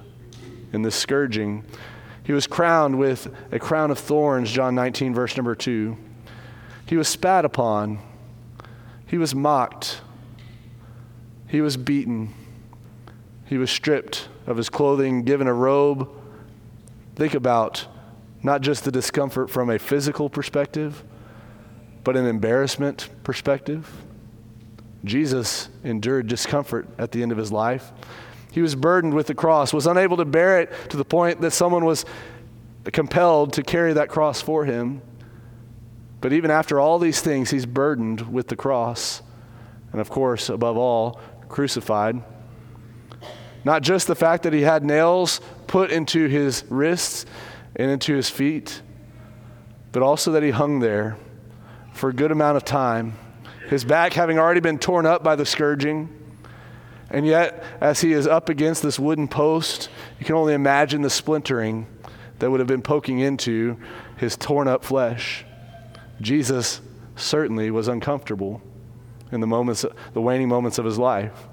in 0.71 0.81
this 0.81 0.95
scourging. 0.95 1.65
He 2.23 2.31
was 2.31 2.47
crowned 2.47 2.97
with 2.97 3.35
a 3.51 3.59
crown 3.59 3.91
of 3.91 3.99
thorns, 3.99 4.49
John 4.49 4.75
19, 4.75 5.13
verse 5.13 5.35
number 5.35 5.55
2. 5.55 5.97
He 6.85 6.95
was 6.95 7.09
spat 7.09 7.43
upon. 7.43 7.99
He 9.07 9.17
was 9.17 9.35
mocked. 9.35 9.99
He 11.49 11.59
was 11.59 11.75
beaten. 11.75 12.33
He 13.53 13.59
was 13.59 13.69
stripped 13.69 14.29
of 14.47 14.57
his 14.57 14.67
clothing, 14.67 15.25
given 15.25 15.45
a 15.45 15.53
robe. 15.53 16.09
Think 17.15 17.35
about 17.35 17.85
not 18.41 18.61
just 18.61 18.83
the 18.83 18.91
discomfort 18.91 19.51
from 19.51 19.69
a 19.69 19.77
physical 19.77 20.27
perspective, 20.27 21.03
but 22.03 22.17
an 22.17 22.25
embarrassment 22.25 23.09
perspective. 23.23 23.87
Jesus 25.05 25.69
endured 25.83 26.25
discomfort 26.25 26.87
at 26.97 27.11
the 27.11 27.21
end 27.21 27.31
of 27.31 27.37
his 27.37 27.51
life. 27.51 27.91
He 28.51 28.63
was 28.63 28.73
burdened 28.73 29.13
with 29.13 29.27
the 29.27 29.35
cross, 29.35 29.71
was 29.71 29.85
unable 29.85 30.17
to 30.17 30.25
bear 30.25 30.59
it 30.59 30.73
to 30.89 30.97
the 30.97 31.05
point 31.05 31.39
that 31.41 31.51
someone 31.51 31.85
was 31.85 32.05
compelled 32.91 33.53
to 33.53 33.61
carry 33.61 33.93
that 33.93 34.09
cross 34.09 34.41
for 34.41 34.65
him. 34.65 34.99
But 36.21 36.33
even 36.33 36.49
after 36.49 36.79
all 36.79 36.97
these 36.97 37.21
things, 37.21 37.51
he's 37.51 37.67
burdened 37.67 38.33
with 38.33 38.47
the 38.47 38.55
cross. 38.55 39.21
And 39.91 40.01
of 40.01 40.09
course, 40.09 40.49
above 40.49 40.75
all, 40.75 41.21
crucified. 41.49 42.23
Not 43.65 43.81
just 43.81 44.07
the 44.07 44.15
fact 44.15 44.43
that 44.43 44.53
he 44.53 44.61
had 44.61 44.83
nails 44.83 45.39
put 45.67 45.91
into 45.91 46.27
his 46.27 46.63
wrists 46.69 47.25
and 47.75 47.89
into 47.89 48.15
his 48.15 48.29
feet, 48.29 48.81
but 49.91 50.03
also 50.03 50.31
that 50.33 50.43
he 50.43 50.51
hung 50.51 50.79
there 50.79 51.17
for 51.93 52.09
a 52.09 52.13
good 52.13 52.31
amount 52.31 52.57
of 52.57 52.65
time, 52.65 53.13
his 53.69 53.85
back 53.85 54.13
having 54.13 54.37
already 54.37 54.59
been 54.59 54.79
torn 54.79 55.05
up 55.05 55.23
by 55.23 55.35
the 55.35 55.45
scourging 55.45 56.09
and 57.13 57.27
yet, 57.27 57.63
as 57.79 58.01
he 58.01 58.11
is 58.11 58.25
up 58.25 58.49
against 58.49 58.81
this 58.81 58.97
wooden 58.97 59.27
post, 59.27 59.87
you 60.19 60.25
can 60.25 60.35
only 60.35 60.55
imagine 60.55 61.03
the 61.03 61.11
splintering 61.11 61.85
that 62.39 62.49
would 62.49 62.59
have 62.59 62.67
been 62.67 62.81
poking 62.81 63.19
into 63.19 63.77
his 64.17 64.35
torn 64.35 64.67
up 64.67 64.83
flesh. 64.83 65.45
Jesus 66.19 66.81
certainly 67.15 67.69
was 67.69 67.87
uncomfortable 67.87 68.63
in 69.31 69.41
the 69.41 69.47
moments, 69.47 69.85
the 70.13 70.21
waning 70.21 70.49
moments 70.49 70.79
of 70.79 70.85
his 70.85 70.97
life. 70.97 71.47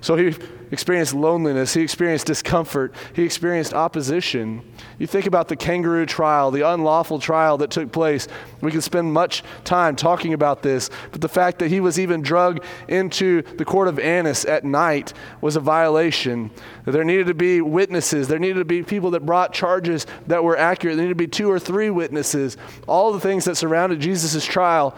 So 0.00 0.16
he 0.16 0.34
experienced 0.70 1.14
loneliness, 1.14 1.74
he 1.74 1.82
experienced 1.82 2.26
discomfort, 2.26 2.94
he 3.14 3.24
experienced 3.24 3.74
opposition. 3.74 4.62
You 4.98 5.06
think 5.06 5.26
about 5.26 5.48
the 5.48 5.56
kangaroo 5.56 6.06
trial, 6.06 6.50
the 6.50 6.68
unlawful 6.68 7.18
trial 7.18 7.58
that 7.58 7.70
took 7.70 7.90
place. 7.90 8.28
We 8.60 8.70
could 8.70 8.84
spend 8.84 9.12
much 9.12 9.42
time 9.64 9.96
talking 9.96 10.34
about 10.34 10.62
this, 10.62 10.90
but 11.10 11.20
the 11.20 11.28
fact 11.28 11.58
that 11.58 11.68
he 11.68 11.80
was 11.80 11.98
even 11.98 12.22
drugged 12.22 12.64
into 12.86 13.42
the 13.42 13.64
court 13.64 13.88
of 13.88 13.98
Annas 13.98 14.44
at 14.44 14.64
night 14.64 15.12
was 15.40 15.56
a 15.56 15.60
violation. 15.60 16.50
There 16.84 17.04
needed 17.04 17.26
to 17.26 17.34
be 17.34 17.60
witnesses, 17.60 18.28
there 18.28 18.38
needed 18.38 18.58
to 18.58 18.64
be 18.64 18.82
people 18.82 19.10
that 19.12 19.26
brought 19.26 19.52
charges 19.52 20.06
that 20.26 20.44
were 20.44 20.56
accurate, 20.56 20.96
there 20.96 21.06
needed 21.06 21.18
to 21.18 21.24
be 21.24 21.28
two 21.28 21.50
or 21.50 21.58
three 21.58 21.90
witnesses. 21.90 22.56
All 22.86 23.12
the 23.12 23.20
things 23.20 23.44
that 23.46 23.56
surrounded 23.56 24.00
Jesus' 24.00 24.44
trial 24.44 24.94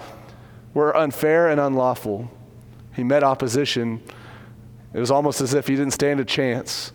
were 0.75 0.97
unfair 0.97 1.49
and 1.49 1.59
unlawful. 1.59 2.31
He 2.95 3.03
met 3.03 3.25
opposition 3.25 4.03
it 4.93 4.99
was 4.99 5.11
almost 5.11 5.41
as 5.41 5.55
if 5.55 5.69
he 5.69 5.77
didn't 5.77 5.93
stand 5.93 6.21
a 6.21 6.25
chance. 6.25 6.93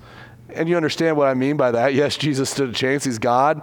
And 0.54 0.70
you 0.70 0.76
understand 0.76 1.18
what 1.18 1.28
I 1.28 1.34
mean 1.34 1.58
by 1.58 1.72
that. 1.72 1.94
Yes, 1.94 2.18
Jesus 2.18 2.50
stood 2.50 2.70
a 2.70 2.74
chance, 2.74 3.04
he's 3.04 3.20
God. 3.20 3.62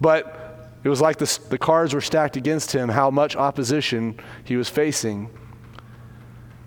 But 0.00 0.38
it 0.84 0.88
was 0.88 1.00
like 1.00 1.18
the, 1.18 1.38
the 1.50 1.58
cards 1.58 1.94
were 1.94 2.00
stacked 2.00 2.36
against 2.36 2.72
him, 2.72 2.88
how 2.88 3.10
much 3.10 3.36
opposition 3.36 4.18
he 4.44 4.56
was 4.56 4.68
facing. 4.68 5.30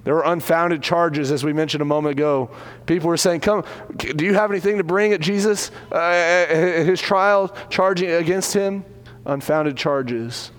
There 0.04 0.16
were 0.16 0.24
unfounded 0.24 0.82
charges, 0.82 1.32
as 1.32 1.44
we 1.44 1.54
mentioned 1.54 1.82
a 1.82 1.86
moment 1.86 2.14
ago. 2.14 2.50
People 2.88 3.10
were 3.10 3.18
saying, 3.18 3.42
Come, 3.42 3.64
do 3.96 4.26
you 4.26 4.34
have 4.34 4.50
anything 4.50 4.78
to 4.78 4.84
bring 4.84 5.14
at 5.14 5.22
Jesus? 5.22 5.70
Uh, 5.92 6.48
his 6.48 7.00
trial, 7.00 7.56
charging 7.70 8.10
against 8.10 8.54
him? 8.54 8.84
Unfounded 9.26 9.78
charges. 9.78 10.52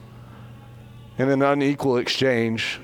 And 1.18 1.28
an 1.28 1.42
unequal 1.42 1.96
exchange. 1.96 2.80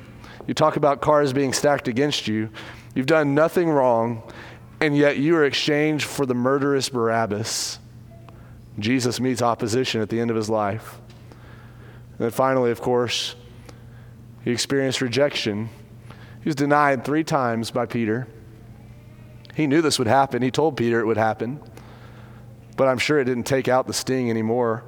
You 0.48 0.54
talk 0.54 0.76
about 0.76 1.00
cards 1.00 1.32
being 1.32 1.52
stacked 1.52 1.86
against 1.86 2.26
you. 2.26 2.50
You've 2.94 3.06
done 3.06 3.34
nothing 3.34 3.68
wrong, 3.70 4.22
and 4.80 4.96
yet 4.96 5.18
you 5.18 5.36
are 5.36 5.44
exchanged 5.44 6.06
for 6.06 6.26
the 6.26 6.34
murderous 6.34 6.88
Barabbas. 6.88 7.78
Jesus 8.78 9.20
meets 9.20 9.42
opposition 9.42 10.00
at 10.00 10.08
the 10.08 10.20
end 10.20 10.30
of 10.30 10.36
his 10.36 10.48
life. 10.48 11.00
And 12.12 12.18
then 12.18 12.30
finally, 12.30 12.70
of 12.70 12.80
course, 12.80 13.34
he 14.44 14.50
experienced 14.50 15.00
rejection. 15.00 15.68
He 16.42 16.48
was 16.48 16.54
denied 16.54 17.04
three 17.04 17.24
times 17.24 17.70
by 17.70 17.86
Peter. 17.86 18.28
He 19.54 19.66
knew 19.66 19.82
this 19.82 19.98
would 19.98 20.08
happen. 20.08 20.42
He 20.42 20.50
told 20.50 20.76
Peter 20.76 21.00
it 21.00 21.06
would 21.06 21.16
happen. 21.16 21.60
But 22.76 22.86
I'm 22.86 22.98
sure 22.98 23.18
it 23.18 23.24
didn't 23.24 23.44
take 23.44 23.66
out 23.66 23.88
the 23.88 23.92
sting 23.92 24.30
anymore. 24.30 24.84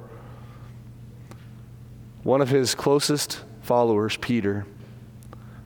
One 2.23 2.41
of 2.41 2.49
his 2.49 2.73
closest 2.75 3.41
followers, 3.61 4.15
Peter, 4.17 4.65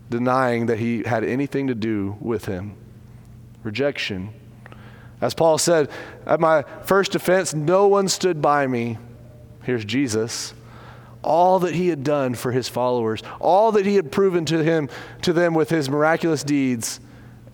denying 0.10 0.68
that 0.68 0.80
he 0.80 1.04
had 1.04 1.24
anything 1.24 1.68
to 1.68 1.76
do 1.76 2.18
with 2.20 2.46
him. 2.46 2.76
Rejection. 3.64 4.30
As 5.22 5.34
Paul 5.34 5.58
said, 5.58 5.90
at 6.26 6.40
my 6.40 6.64
first 6.84 7.12
defense, 7.12 7.54
no 7.54 7.88
one 7.88 8.08
stood 8.08 8.42
by 8.42 8.68
me. 8.68 8.98
Here's 9.64 9.86
Jesus. 9.86 10.54
All 11.24 11.60
that 11.60 11.74
he 11.74 11.88
had 11.88 12.04
done 12.04 12.36
for 12.36 12.52
his 12.52 12.70
followers, 12.70 13.24
all 13.40 13.72
that 13.72 13.86
he 13.86 13.96
had 13.96 14.12
proven 14.12 14.46
to 14.46 14.64
him 14.64 14.90
to 15.24 15.34
them 15.34 15.56
with 15.56 15.70
his 15.70 15.90
miraculous 15.90 16.44
deeds, 16.44 17.00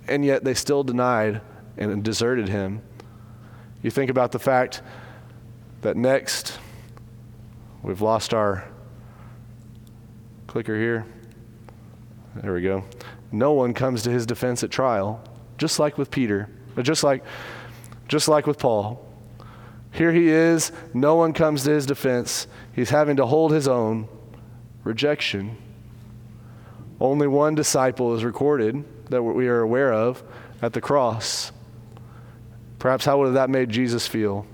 and 0.07 0.25
yet 0.25 0.43
they 0.43 0.53
still 0.53 0.83
denied 0.83 1.39
and 1.77 2.03
deserted 2.03 2.49
him. 2.49 2.81
You 3.81 3.89
think 3.89 4.11
about 4.11 4.33
the 4.33 4.39
fact 4.39 4.81
that 5.81 5.95
next 5.95 6.59
we've 7.81 8.01
lost 8.01 8.33
our 8.33 8.67
clicker 10.47 10.77
here. 10.77 11.05
There 12.35 12.53
we 12.53 12.61
go. 12.61 12.83
No 13.31 13.53
one 13.53 13.73
comes 13.73 14.03
to 14.03 14.09
his 14.09 14.25
defense 14.25 14.63
at 14.63 14.71
trial, 14.71 15.21
just 15.57 15.79
like 15.79 15.97
with 15.97 16.11
Peter, 16.11 16.49
But 16.75 16.83
just 16.83 17.03
like, 17.03 17.23
just 18.07 18.27
like 18.27 18.47
with 18.47 18.57
Paul. 18.57 19.05
Here 19.91 20.11
he 20.11 20.29
is, 20.29 20.71
no 20.93 21.15
one 21.15 21.33
comes 21.33 21.63
to 21.63 21.71
his 21.71 21.85
defense. 21.85 22.47
He's 22.73 22.89
having 22.89 23.17
to 23.17 23.25
hold 23.25 23.51
his 23.51 23.67
own 23.67 24.07
rejection. 24.83 25.57
Only 26.99 27.27
one 27.27 27.55
disciple 27.55 28.15
is 28.15 28.23
recorded 28.23 28.85
that 29.09 29.21
we 29.21 29.47
are 29.47 29.59
aware 29.59 29.91
of 29.91 30.23
at 30.61 30.73
the 30.73 30.81
cross. 30.81 31.51
Perhaps 32.79 33.05
how 33.05 33.17
would 33.17 33.25
have 33.25 33.33
that 33.33 33.49
made 33.49 33.69
Jesus 33.69 34.07
feel? 34.07 34.45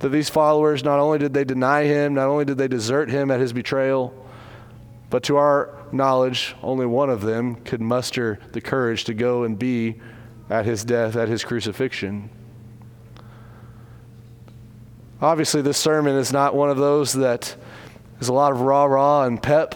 That 0.00 0.08
these 0.08 0.28
followers, 0.28 0.82
not 0.82 0.98
only 0.98 1.18
did 1.18 1.32
they 1.32 1.44
deny 1.44 1.84
him, 1.84 2.14
not 2.14 2.28
only 2.28 2.44
did 2.44 2.58
they 2.58 2.68
desert 2.68 3.08
him 3.08 3.30
at 3.30 3.40
his 3.40 3.52
betrayal, 3.52 4.12
but 5.08 5.22
to 5.24 5.36
our 5.36 5.75
knowledge, 5.96 6.54
only 6.62 6.86
one 6.86 7.10
of 7.10 7.22
them 7.22 7.56
could 7.56 7.80
muster 7.80 8.38
the 8.52 8.60
courage 8.60 9.04
to 9.04 9.14
go 9.14 9.44
and 9.44 9.58
be 9.58 10.00
at 10.48 10.64
his 10.64 10.84
death, 10.84 11.16
at 11.16 11.28
his 11.28 11.44
crucifixion. 11.44 12.30
Obviously, 15.20 15.62
this 15.62 15.78
sermon 15.78 16.14
is 16.16 16.32
not 16.32 16.54
one 16.54 16.70
of 16.70 16.76
those 16.76 17.14
that 17.14 17.56
is 18.20 18.28
a 18.28 18.32
lot 18.32 18.52
of 18.52 18.60
rah 18.60 18.84
rah 18.84 19.24
and 19.24 19.42
pep. 19.42 19.74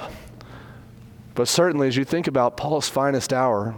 But 1.34 1.48
certainly, 1.48 1.88
as 1.88 1.96
you 1.96 2.04
think 2.04 2.26
about 2.26 2.56
Paul's 2.56 2.88
finest 2.88 3.32
hour, 3.32 3.74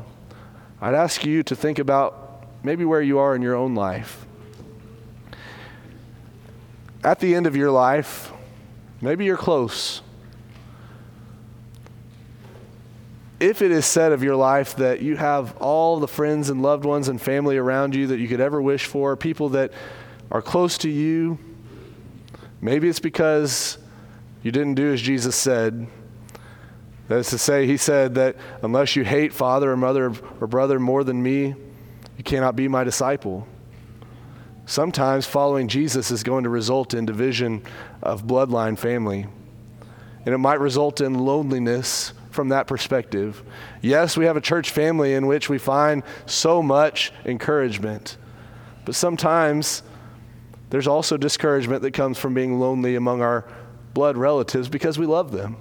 I'd 0.80 0.94
ask 0.94 1.24
you 1.24 1.42
to 1.44 1.54
think 1.54 1.78
about 1.78 2.46
maybe 2.64 2.84
where 2.84 3.02
you 3.02 3.18
are 3.18 3.36
in 3.36 3.42
your 3.42 3.54
own 3.54 3.74
life. 3.74 4.26
At 7.04 7.20
the 7.20 7.34
end 7.34 7.46
of 7.46 7.56
your 7.56 7.70
life, 7.70 8.32
Maybe 9.02 9.24
you're 9.24 9.36
close. 9.36 10.00
If 13.42 13.60
it 13.60 13.72
is 13.72 13.84
said 13.84 14.12
of 14.12 14.22
your 14.22 14.36
life 14.36 14.76
that 14.76 15.02
you 15.02 15.16
have 15.16 15.56
all 15.56 15.98
the 15.98 16.06
friends 16.06 16.48
and 16.48 16.62
loved 16.62 16.84
ones 16.84 17.08
and 17.08 17.20
family 17.20 17.56
around 17.56 17.92
you 17.92 18.06
that 18.06 18.20
you 18.20 18.28
could 18.28 18.40
ever 18.40 18.62
wish 18.62 18.86
for, 18.86 19.16
people 19.16 19.48
that 19.48 19.72
are 20.30 20.40
close 20.40 20.78
to 20.78 20.88
you, 20.88 21.40
maybe 22.60 22.88
it's 22.88 23.00
because 23.00 23.78
you 24.44 24.52
didn't 24.52 24.74
do 24.74 24.92
as 24.92 25.02
Jesus 25.02 25.34
said. 25.34 25.88
That 27.08 27.16
is 27.16 27.30
to 27.30 27.38
say, 27.38 27.66
he 27.66 27.76
said 27.76 28.14
that 28.14 28.36
unless 28.62 28.94
you 28.94 29.02
hate 29.02 29.32
father 29.32 29.72
or 29.72 29.76
mother 29.76 30.12
or 30.40 30.46
brother 30.46 30.78
more 30.78 31.02
than 31.02 31.20
me, 31.20 31.56
you 32.16 32.22
cannot 32.22 32.54
be 32.54 32.68
my 32.68 32.84
disciple. 32.84 33.48
Sometimes 34.66 35.26
following 35.26 35.66
Jesus 35.66 36.12
is 36.12 36.22
going 36.22 36.44
to 36.44 36.48
result 36.48 36.94
in 36.94 37.06
division 37.06 37.64
of 38.04 38.24
bloodline 38.24 38.78
family. 38.78 39.26
And 40.24 40.32
it 40.32 40.38
might 40.38 40.60
result 40.60 41.00
in 41.00 41.14
loneliness 41.14 42.12
from 42.32 42.48
that 42.48 42.66
perspective. 42.66 43.42
Yes, 43.80 44.16
we 44.16 44.24
have 44.24 44.36
a 44.36 44.40
church 44.40 44.70
family 44.70 45.14
in 45.14 45.26
which 45.26 45.48
we 45.48 45.58
find 45.58 46.02
so 46.26 46.62
much 46.62 47.12
encouragement, 47.24 48.16
but 48.84 48.94
sometimes 48.94 49.82
there's 50.70 50.86
also 50.86 51.16
discouragement 51.16 51.82
that 51.82 51.92
comes 51.92 52.18
from 52.18 52.34
being 52.34 52.58
lonely 52.58 52.96
among 52.96 53.20
our 53.20 53.44
blood 53.94 54.16
relatives 54.16 54.68
because 54.68 54.98
we 54.98 55.06
love 55.06 55.30
them. 55.30 55.56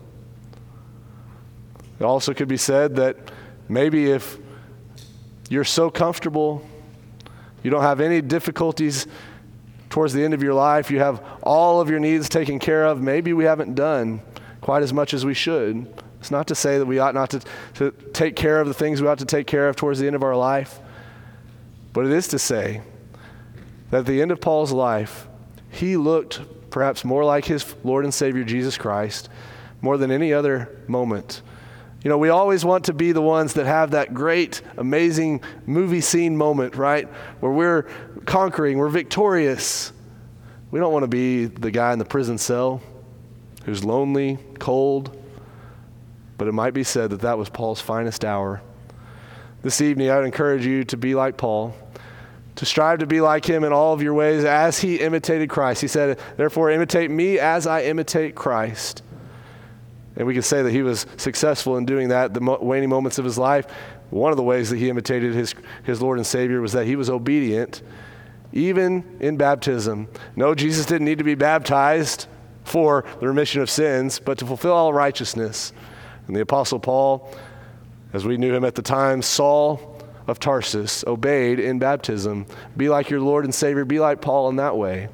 It 1.99 2.03
also 2.05 2.33
could 2.33 2.47
be 2.47 2.57
said 2.57 2.95
that 2.95 3.17
maybe 3.67 4.09
if 4.09 4.37
you're 5.49 5.65
so 5.65 5.89
comfortable, 5.89 6.65
you 7.61 7.69
don't 7.69 7.81
have 7.81 7.99
any 7.99 8.21
difficulties 8.21 9.05
towards 9.89 10.13
the 10.13 10.23
end 10.23 10.33
of 10.33 10.41
your 10.41 10.53
life, 10.53 10.89
you 10.89 10.99
have 10.99 11.21
all 11.43 11.81
of 11.81 11.89
your 11.89 11.99
needs 11.99 12.29
taken 12.29 12.57
care 12.57 12.85
of, 12.85 13.01
maybe 13.01 13.33
we 13.33 13.43
haven't 13.43 13.75
done 13.75 14.21
quite 14.61 14.81
as 14.81 14.93
much 14.93 15.13
as 15.13 15.25
we 15.25 15.33
should. 15.33 15.93
It's 16.21 16.29
not 16.29 16.47
to 16.47 16.55
say 16.55 16.77
that 16.77 16.85
we 16.85 16.99
ought 16.99 17.15
not 17.15 17.31
to, 17.31 17.41
to 17.73 17.91
take 18.13 18.35
care 18.35 18.61
of 18.61 18.67
the 18.67 18.75
things 18.75 19.01
we 19.01 19.07
ought 19.07 19.17
to 19.17 19.25
take 19.25 19.47
care 19.47 19.67
of 19.67 19.75
towards 19.75 19.99
the 19.99 20.05
end 20.05 20.15
of 20.15 20.21
our 20.21 20.35
life, 20.35 20.79
but 21.93 22.05
it 22.05 22.11
is 22.11 22.27
to 22.27 22.37
say 22.37 22.81
that 23.89 24.01
at 24.01 24.05
the 24.05 24.21
end 24.21 24.29
of 24.29 24.39
Paul's 24.39 24.71
life, 24.71 25.27
he 25.71 25.97
looked 25.97 26.41
perhaps 26.69 27.03
more 27.03 27.25
like 27.25 27.45
his 27.45 27.75
Lord 27.83 28.05
and 28.05 28.13
Savior 28.13 28.43
Jesus 28.43 28.77
Christ 28.77 29.29
more 29.81 29.97
than 29.97 30.11
any 30.11 30.31
other 30.31 30.83
moment. 30.87 31.41
You 32.03 32.09
know, 32.09 32.19
we 32.19 32.29
always 32.29 32.63
want 32.63 32.85
to 32.85 32.93
be 32.93 33.13
the 33.13 33.21
ones 33.21 33.53
that 33.55 33.65
have 33.65 33.91
that 33.91 34.13
great, 34.13 34.61
amazing 34.77 35.41
movie 35.65 36.01
scene 36.01 36.37
moment, 36.37 36.75
right? 36.75 37.07
Where 37.39 37.51
we're 37.51 37.81
conquering, 38.25 38.77
we're 38.77 38.89
victorious. 38.89 39.91
We 40.69 40.79
don't 40.79 40.93
want 40.93 41.03
to 41.03 41.07
be 41.07 41.45
the 41.45 41.71
guy 41.71 41.93
in 41.93 41.99
the 41.99 42.05
prison 42.05 42.37
cell 42.37 42.79
who's 43.65 43.83
lonely, 43.83 44.37
cold, 44.59 45.17
but 46.41 46.47
it 46.47 46.53
might 46.53 46.73
be 46.73 46.83
said 46.83 47.11
that 47.11 47.21
that 47.21 47.37
was 47.37 47.49
Paul's 47.49 47.81
finest 47.81 48.25
hour. 48.25 48.63
This 49.61 49.79
evening, 49.79 50.09
I 50.09 50.17
would 50.17 50.25
encourage 50.25 50.65
you 50.65 50.83
to 50.85 50.97
be 50.97 51.13
like 51.13 51.37
Paul, 51.37 51.75
to 52.55 52.65
strive 52.65 52.97
to 52.97 53.05
be 53.05 53.21
like 53.21 53.45
him 53.45 53.63
in 53.63 53.71
all 53.71 53.93
of 53.93 54.01
your 54.01 54.15
ways 54.15 54.43
as 54.43 54.79
he 54.79 54.95
imitated 54.95 55.51
Christ. 55.51 55.81
He 55.81 55.87
said, 55.87 56.17
Therefore, 56.37 56.71
imitate 56.71 57.11
me 57.11 57.37
as 57.37 57.67
I 57.67 57.83
imitate 57.83 58.33
Christ. 58.33 59.03
And 60.15 60.25
we 60.25 60.33
can 60.33 60.41
say 60.41 60.63
that 60.63 60.71
he 60.71 60.81
was 60.81 61.05
successful 61.15 61.77
in 61.77 61.85
doing 61.85 62.09
that 62.09 62.33
the 62.33 62.41
waning 62.59 62.89
moments 62.89 63.19
of 63.19 63.25
his 63.25 63.37
life. 63.37 63.67
One 64.09 64.31
of 64.31 64.37
the 64.37 64.41
ways 64.41 64.71
that 64.71 64.77
he 64.77 64.89
imitated 64.89 65.35
his, 65.35 65.53
his 65.83 66.01
Lord 66.01 66.17
and 66.17 66.25
Savior 66.25 66.59
was 66.59 66.71
that 66.71 66.87
he 66.87 66.95
was 66.95 67.07
obedient, 67.07 67.83
even 68.51 69.03
in 69.19 69.37
baptism. 69.37 70.07
No, 70.35 70.55
Jesus 70.55 70.87
didn't 70.87 71.05
need 71.05 71.19
to 71.19 71.23
be 71.23 71.35
baptized 71.35 72.25
for 72.63 73.05
the 73.19 73.27
remission 73.27 73.61
of 73.61 73.69
sins, 73.69 74.17
but 74.17 74.39
to 74.39 74.45
fulfill 74.47 74.73
all 74.73 74.91
righteousness. 74.91 75.71
And 76.31 76.35
the 76.37 76.43
Apostle 76.43 76.79
Paul, 76.79 77.29
as 78.13 78.23
we 78.23 78.37
knew 78.37 78.55
him 78.55 78.63
at 78.63 78.75
the 78.75 78.81
time, 78.81 79.21
Saul 79.21 80.01
of 80.27 80.39
Tarsus, 80.39 81.03
obeyed 81.05 81.59
in 81.59 81.77
baptism. 81.77 82.45
Be 82.77 82.87
like 82.87 83.09
your 83.09 83.19
Lord 83.19 83.43
and 83.43 83.53
Savior, 83.53 83.83
be 83.83 83.99
like 83.99 84.21
Paul 84.21 84.47
in 84.47 84.55
that 84.55 84.77
way. 84.77 85.09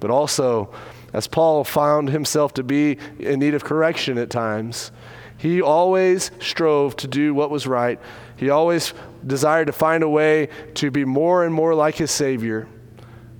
But 0.00 0.10
also, 0.10 0.72
as 1.12 1.26
Paul 1.26 1.64
found 1.64 2.08
himself 2.08 2.54
to 2.54 2.62
be 2.62 2.96
in 3.18 3.40
need 3.40 3.52
of 3.52 3.62
correction 3.62 4.16
at 4.16 4.30
times, 4.30 4.90
he 5.36 5.60
always 5.60 6.30
strove 6.40 6.96
to 6.96 7.08
do 7.08 7.34
what 7.34 7.50
was 7.50 7.66
right. 7.66 8.00
He 8.36 8.48
always 8.48 8.94
desired 9.26 9.66
to 9.66 9.72
find 9.74 10.02
a 10.02 10.08
way 10.08 10.48
to 10.76 10.90
be 10.90 11.04
more 11.04 11.44
and 11.44 11.52
more 11.52 11.74
like 11.74 11.96
his 11.96 12.10
Savior. 12.10 12.66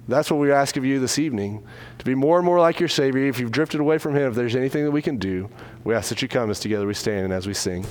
That's 0.08 0.30
what 0.30 0.40
we 0.40 0.52
ask 0.52 0.76
of 0.76 0.84
you 0.84 1.00
this 1.00 1.18
evening 1.18 1.64
to 2.04 2.10
be 2.10 2.14
more 2.14 2.36
and 2.36 2.44
more 2.44 2.60
like 2.60 2.80
your 2.80 2.88
Savior. 2.88 3.26
If 3.26 3.40
you've 3.40 3.50
drifted 3.50 3.80
away 3.80 3.96
from 3.96 4.14
Him, 4.14 4.28
if 4.28 4.34
there's 4.34 4.54
anything 4.54 4.84
that 4.84 4.90
we 4.90 5.00
can 5.00 5.16
do, 5.16 5.48
we 5.84 5.94
ask 5.94 6.10
that 6.10 6.20
you 6.20 6.28
come 6.28 6.50
as 6.50 6.60
together 6.60 6.86
we 6.86 6.94
stand 6.94 7.24
and 7.24 7.32
as 7.32 7.46
we 7.46 7.54
sing. 7.54 7.86